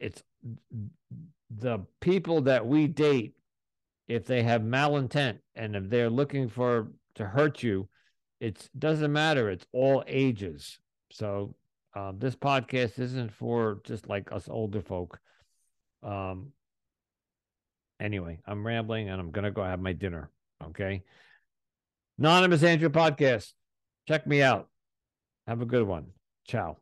it's 0.00 0.22
the 1.54 1.80
people 2.00 2.42
that 2.42 2.66
we 2.66 2.86
date, 2.86 3.34
if 4.06 4.24
they 4.24 4.42
have 4.42 4.62
malintent 4.62 5.38
and 5.54 5.76
if 5.76 5.88
they're 5.90 6.10
looking 6.10 6.48
for 6.48 6.88
to 7.16 7.26
hurt 7.26 7.62
you, 7.62 7.88
it 8.40 8.68
doesn't 8.78 9.12
matter. 9.12 9.50
It's 9.50 9.66
all 9.72 10.04
ages. 10.06 10.78
So 11.10 11.54
um, 11.94 12.18
this 12.18 12.36
podcast 12.36 12.98
isn't 12.98 13.32
for 13.32 13.80
just 13.84 14.08
like 14.08 14.32
us 14.32 14.48
older 14.48 14.80
folk. 14.80 15.18
Um, 16.02 16.52
anyway, 18.00 18.40
I'm 18.46 18.66
rambling 18.66 19.08
and 19.08 19.20
I'm 19.20 19.30
gonna 19.30 19.50
go 19.50 19.62
have 19.62 19.80
my 19.80 19.92
dinner. 19.92 20.30
Okay. 20.62 21.02
Anonymous 22.18 22.62
Andrew 22.62 22.88
podcast. 22.88 23.52
Check 24.06 24.26
me 24.26 24.42
out. 24.42 24.68
Have 25.46 25.62
a 25.62 25.66
good 25.66 25.86
one. 25.86 26.08
Ciao. 26.46 26.78